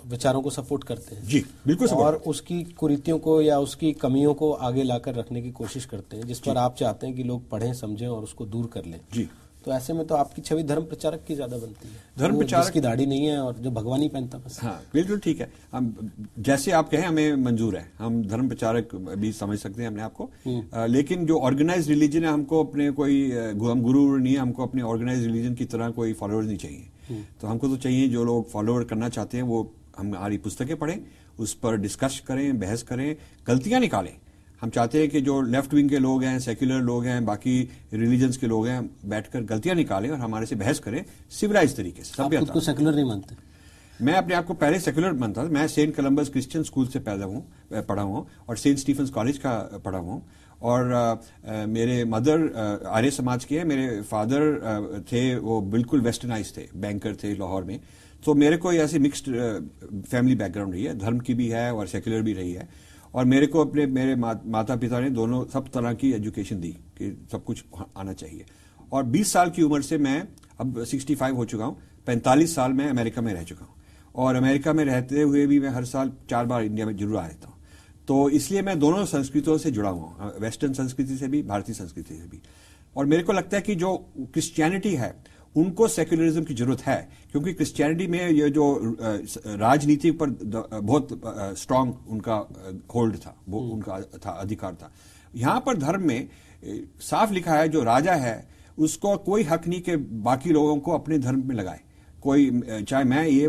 विचारों 0.09 0.41
को 0.41 0.49
सपोर्ट 0.49 0.83
करते 0.83 1.15
हैं। 1.15 1.23
जी 1.23 1.45
बिल्कुल 1.67 1.87
और 1.87 2.15
उसकी 2.15 2.63
कुरीतियों 2.63 3.19
को 3.19 3.41
या 3.41 3.59
उसकी 3.59 3.91
कमियों 3.91 4.33
को 4.33 4.51
आगे 4.51 4.83
लाकर 4.83 5.15
रखने 5.15 5.41
की 5.41 5.51
कोशिश 5.51 5.85
करते 5.85 6.17
हैं 6.17 6.27
जिस 6.27 6.39
पर 6.39 6.57
आप 6.57 6.75
चाहते 6.75 7.07
हैं 7.07 7.15
कि 7.15 7.23
लोग 7.23 7.49
पढ़ें 7.49 7.73
समझें 7.73 8.07
और 8.07 8.23
उसको 8.23 8.45
दूर 8.45 8.65
कर 8.65 8.85
लें। 8.85 8.99
जी। 9.13 9.29
तो 9.65 9.71
ऐसे 9.71 9.93
में 9.93 10.07
तो 10.07 10.15
आपकी 10.15 10.41
छवि 10.41 10.63
धर्म 10.63 10.83
प्रचारक 10.83 11.23
की 11.27 11.35
ज़्यादा 11.35 11.57
बनती 11.57 11.87
है। 11.87 11.93
धर्म 12.19 12.37
प्रचारक- 12.37 12.65
जिसकी 12.65 12.81
दाढ़ी 12.81 13.05
नहीं 13.05 13.25
है 13.25 13.39
और 13.39 13.53
जो 13.53 13.71
भगवान 13.71 14.01
ही 14.01 14.07
पहनता 14.09 14.37
बस। 14.37 14.59
हाँ 14.61 14.83
बिल्कुल 14.93 15.19
ठीक 15.19 15.39
है। 15.41 15.51
हम 15.71 16.11
जैसे 16.39 16.71
आप 16.71 16.89
कहें 16.89 17.03
हमें 17.03 17.35
मंजूर 17.35 17.75
है। 17.75 17.91
हम 17.97 18.23
धर्म 18.27 18.47
प्रचारक 18.47 18.95
भी 18.95 19.31
समझ 19.31 19.59
सकते 19.59 19.81
हैं 19.81 19.89
अपने 19.89 20.01
आप 20.01 20.13
को। 20.13 20.29
अ, 20.73 20.85
लेकिन 20.85 21.25
जो 21.25 21.39
ऑर्गेनाइज 21.39 21.89
रिलीजन 21.89 22.23
है 22.23 22.29
हमको 22.29 22.63
अपने 22.63 22.91
कोई 22.91 23.31
हम 23.31 23.81
गुरु 23.81 24.17
नहीं 24.17 24.33
है 24.33 24.39
हमको 24.39 24.63
अपने 24.63 24.81
ऑर्गेनाइज 24.81 25.25
रिलीजन 25.25 25.53
की 25.53 25.65
तरह 25.65 25.89
कोई 25.89 26.13
फॉलोअर्स 26.13 26.47
नहीं 26.47 26.57
चाहिए। 26.57 26.87
तो 27.09 27.47
हमको 27.47 27.67
तो 27.67 27.77
चाहिए 27.77 28.07
जो 28.09 28.23
लोग 28.23 28.49
फॉलोअर 28.49 28.83
करना 28.83 29.09
चाहते 29.09 29.37
हैं 29.37 29.43
वो 29.43 29.59
हमारी 29.97 30.37
पुस्तकें 30.39 30.75
पढ़ें 30.77 30.97
उस 31.39 31.53
पर 31.53 31.77
डिस्कस 31.77 32.21
करें 32.27 32.59
बहस 32.59 32.83
करें 32.83 33.15
गलतियाँ 33.47 33.79
निकालें। 33.79 34.13
हम 34.61 34.69
चाहते 34.69 34.99
हैं 34.99 35.09
कि 35.09 35.21
जो 35.21 35.41
लेफ़्ट 35.41 35.73
विंग 35.73 35.89
के 35.89 35.99
लोग 35.99 36.23
हैं 36.23 36.39
सेक्युलर 36.39 36.81
लोग 36.83 37.05
हैं 37.05 37.25
बाकी 37.25 37.59
रिलीजन्स 37.93 38.37
के 38.37 38.47
लोग 38.47 38.67
हैं 38.67 38.81
बैठकर 39.05 39.43
गलतियाँ 39.43 39.75
निकालें 39.75 40.09
और 40.09 40.17
हमारे 40.19 40.45
से 40.45 40.55
बहस 40.55 40.79
करें 40.79 41.03
सिविलाइज 41.31 41.75
तरीके 41.75 42.03
से 42.03 42.23
आप 42.23 42.35
खुद 42.35 42.49
को 42.49 42.59
सेकुलर 42.59 42.95
नहीं 42.95 43.05
मानते? 43.05 43.35
मैं 43.99 44.13
अपने 44.13 44.35
आप 44.35 44.45
को 44.45 44.53
पहले 44.55 44.79
सेक्युलर 44.79 45.13
मानता 45.13 45.43
था। 45.43 45.49
मैं 45.49 45.67
सेंट 45.67 45.95
कोलंबस 45.95 46.29
क्रिश्चियन 46.29 46.63
स्कूल 46.63 46.87
से 46.87 46.99
पैदा 46.99 47.25
हूँ 47.25 47.45
पढ़ा 47.73 48.01
हूँ 48.01 48.25
और 48.49 48.57
सेंट 48.57 48.77
स्टीफन 48.79 49.07
कॉलेज 49.07 49.37
का 49.37 49.57
पढ़ा 49.85 49.97
हूँ। 49.99 50.21
और 50.61 50.91
अ, 50.91 51.15
अ, 51.49 51.65
मेरे 51.65 52.05
मदर 52.05 52.53
आर्य 52.87 53.11
समाज 53.11 53.45
के 53.45 53.57
हैं 53.57 53.65
मेरे 53.65 54.01
फादर 54.01 54.41
अ, 54.41 54.99
थे 54.99 55.35
वो 55.35 55.61
बिल्कुल 55.61 56.01
वेस्टर्नाइज 56.01 56.57
थे 56.57 56.67
बैंकर 56.75 57.15
थे 57.15 57.35
लाहौर 57.35 57.63
में। 57.63 57.79
तो 58.25 58.33
मेरे 58.35 58.57
को 58.57 58.73
ऐसी 58.73 58.99
मिक्स्ड 58.99 59.25
फैमिली 60.11 60.35
बैकग्राउंड 60.35 60.73
रही 60.73 60.83
है 60.83 60.97
धर्म 60.99 61.19
की 61.19 61.33
भी 61.33 61.47
है 61.49 61.73
और 61.73 61.87
सेक्युलर 61.87 62.21
भी 62.21 62.33
रही 62.33 62.53
है। 62.53 62.69
और 63.15 63.25
मेरे 63.25 63.47
को 63.47 63.59
अपने 63.59 63.85
मेरे 63.87 64.15
मा, 64.15 64.39
माता 64.45 64.75
पिता 64.75 64.99
ने 64.99 65.09
दोनों 65.09 65.45
सब 65.45 65.67
तरह 65.67 65.93
की 65.93 66.11
एजुकेशन 66.13 66.59
दी 66.59 66.69
कि 66.69 67.27
सब 67.31 67.43
कुछ 67.43 67.63
आना 67.97 68.13
चाहिए। 68.13 68.45
और 68.91 69.03
20 69.03 69.31
साल 69.33 69.49
की 69.49 69.61
उम्र 69.61 69.81
से 69.81 69.97
मैं 69.97 70.27
अब 70.59 70.83
65 70.85 71.35
हो 71.35 71.45
चुका 71.45 71.65
हूँ 71.65 71.77
45 72.07 72.55
साल 72.55 72.73
मैं 72.73 72.89
अमेरिका 72.89 73.21
में 73.21 73.33
रह 73.33 73.43
चुका 73.43 73.65
हूँ। 73.65 73.73
और 74.15 74.35
अमेरिका 74.35 74.73
में 74.73 74.85
रहते 74.85 75.21
हुए 75.21 75.47
भी 75.47 75.59
मैं 75.59 75.69
हर 75.69 75.85
साल 75.85 76.11
चार 76.29 76.45
बार 76.45 76.63
इंडिया 76.63 76.85
में 76.85 76.97
ज़रूर 76.97 77.17
आ 77.17 77.25
रहता 77.27 77.47
हूँ। 77.47 77.58
तो 78.09 78.29
इसलिए 78.31 78.61
मैं 78.61 78.77
दोनों 78.79 79.05
संस्कृतियों 79.05 79.57
से 79.57 79.71
जुड़ा 79.71 79.89
हुआ 79.89 80.03
हूँ 80.03 80.39
वेस्टर्न 80.41 80.73
संस्कृति 80.73 81.15
से 81.17 81.27
भी 81.27 81.41
भारतीय 81.43 81.75
संस्कृति 81.75 82.15
से 82.15 82.27
भी। 82.27 82.39
और 82.95 83.05
मेरे 83.05 83.23
को 83.23 83.33
लगता 83.33 83.57
है 83.57 83.61
कि 83.63 83.75
जो 83.75 83.95
क्रिश्चियनिटी 84.33 84.93
है 84.95 85.13
उनको 85.55 85.87
सेक्युलरिज्म 85.87 86.43
की 86.43 86.53
ज़रूरत 86.53 86.81
है 86.81 86.97
क्योंकि 87.31 87.53
क्रिश्चियनिटी 87.53 88.07
में 88.07 88.29
ये 88.29 88.49
जो 88.49 88.65
राजनीति 89.47 90.11
पर 90.11 90.29
बहुत 90.73 91.21
स्ट्रांग 91.59 91.93
उनका 92.09 92.37
होल्ड 92.95 93.17
था 93.17 93.35
वो 93.49 93.59
उनका 93.69 93.99
था 94.25 94.31
अधिकार 94.31 94.73
था। 94.73 94.91
यहाँ 95.33 95.59
पर 95.65 95.77
धर्म 95.77 96.07
में 96.07 96.27
साफ़ 97.01 97.33
लिखा 97.33 97.53
है 97.53 97.67
जो 97.69 97.83
राजा 97.83 98.13
है 98.15 98.47
उसको 98.77 99.15
कोई 99.19 99.43
हक 99.43 99.67
नहीं 99.67 99.81
कि 99.81 99.95
बाकी 100.25 100.49
लोगों 100.49 100.77
को 100.77 100.91
अपने 100.91 101.17
धर्म 101.19 101.47
में 101.47 101.55
लगाए। 101.55 101.79
कोई 102.21 102.61
चाहे 102.81 103.03
मैं 103.03 103.25
ये 103.27 103.47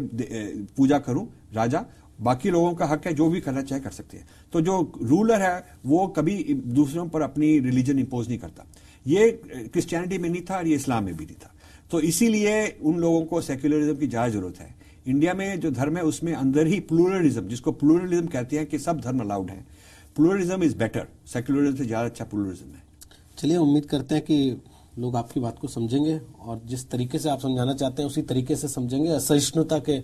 पूजा 0.77 0.99
करूँ 1.01 1.27
राजा 1.55 1.85
बाकी 2.21 2.51
लोगों 2.51 2.73
का 2.75 2.87
हक 2.87 3.07
है, 3.07 3.13
जो 3.15 3.29
भी 3.29 3.41
करना 3.41 3.63
चाहे 3.63 3.81
कर 3.81 3.91
सकते 3.91 4.17
हैं। 4.17 4.27
तो 4.53 4.61
जो 4.61 4.93
रूलर 5.03 5.43
है, 5.43 5.65
वो 5.87 6.07
कभी 6.09 6.37
दूसरों 6.55 7.09
पर 7.09 7.23
अपनी 7.23 7.59
रिलीजन 7.61 7.99
इंपोज 7.99 8.29
नहीं 8.29 8.39
करता। 8.39 8.67
ये 9.07 9.31
क्रिश्चियनिटी 9.45 10.19
में 10.19 10.29
नहीं 10.29 10.43
था 10.43 10.57
और 10.57 10.67
ये 10.67 10.75
इस्लाम 10.75 11.05
में 11.05 11.17
भी 11.17 11.25
नहीं 11.25 11.37
था। 11.37 11.53
तो 11.91 12.01
इसीलिए 12.03 12.67
उन 12.83 12.99
लोगों 12.99 13.25
को 13.25 13.41
सेक्युलरिज्म 13.41 13.97
की 13.97 14.07
ज़्यादा 14.07 14.29
ज़रूरत 14.29 14.59
है। 14.61 14.75
इंडिया 15.07 15.35
में 15.35 15.61
जो 15.61 15.71
धर्म 15.71 15.97
है, 15.97 16.03
उसमें 16.03 16.33
अंदर 16.35 16.67
ही 16.67 16.81
प्लूरलिज्म 16.83 17.49
जिसको 17.49 17.73
प्लूरलिज्म 17.73 18.27
कहते 18.27 18.57
हैं 18.57 18.67
कि 18.67 18.79
सब 18.79 19.01
धर्म 19.01 19.21
अलाउड 19.21 19.51
हैं। 19.51 19.67
प्लूरलिज्म 20.17 20.63
इज़ 20.63 20.77
बेटर 20.77 21.07
सेक्युलरिज्म 21.27 21.77
से 21.77 21.85
ज़्यादा 21.85 22.07
अच्छा 22.07 22.25
प्लूरलिज्म 22.25 22.67
है। 22.67 22.83
चलिए, 23.39 23.57
उम्मीद 23.57 23.87
करते 23.87 24.15
हैं 24.15 24.25
कि 24.25 24.63
लोग 24.99 25.17
आपकी 25.17 25.41
बात 25.41 25.59
को 25.59 25.69
समझेंगे 25.69 26.21
और 26.41 26.61
जिस 26.67 26.89
तरीके 26.91 27.19
से 27.19 27.29
आप 27.31 27.41
समझाना 27.41 27.75
चाहते 27.75 28.03
हैं, 28.03 28.09
उसी 28.09 28.23
तरीके 28.23 28.57
से 28.57 28.69
समझेंगे। 28.69 29.11
असहिष्णुता 29.11 29.79
के 29.79 29.99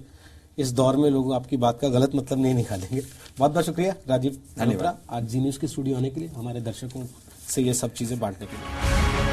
इस 0.59 0.73
दौर 0.73 0.97
में 0.97 1.09
लोग 1.11 1.33
आपकी 1.35 1.57
बात 1.57 1.79
का 1.81 1.89
गलत 1.89 2.15
मतलब 2.15 2.39
नहीं 2.39 2.55
निकालेंगे 2.55 3.03
बहुत 3.39 3.51
बहुत 3.51 3.65
शुक्रिया 3.67 3.95
राजीव 4.09 4.39
धन्यवाद। 4.59 4.99
आज 5.11 5.29
जी 5.31 5.41
न्यूज़ 5.41 5.59
के 5.61 5.67
स्टूडियो 5.67 5.97
आने 5.97 6.11
के 6.11 6.21
लिए 6.21 6.29
हमारे 6.37 6.61
दर्शकों 6.61 7.05
से 7.49 7.63
ये 7.63 7.75
सब 7.75 7.93
चीज़ें 7.95 8.19
बांटने 8.21 8.47
के 8.47 8.57
लिए 8.57 9.26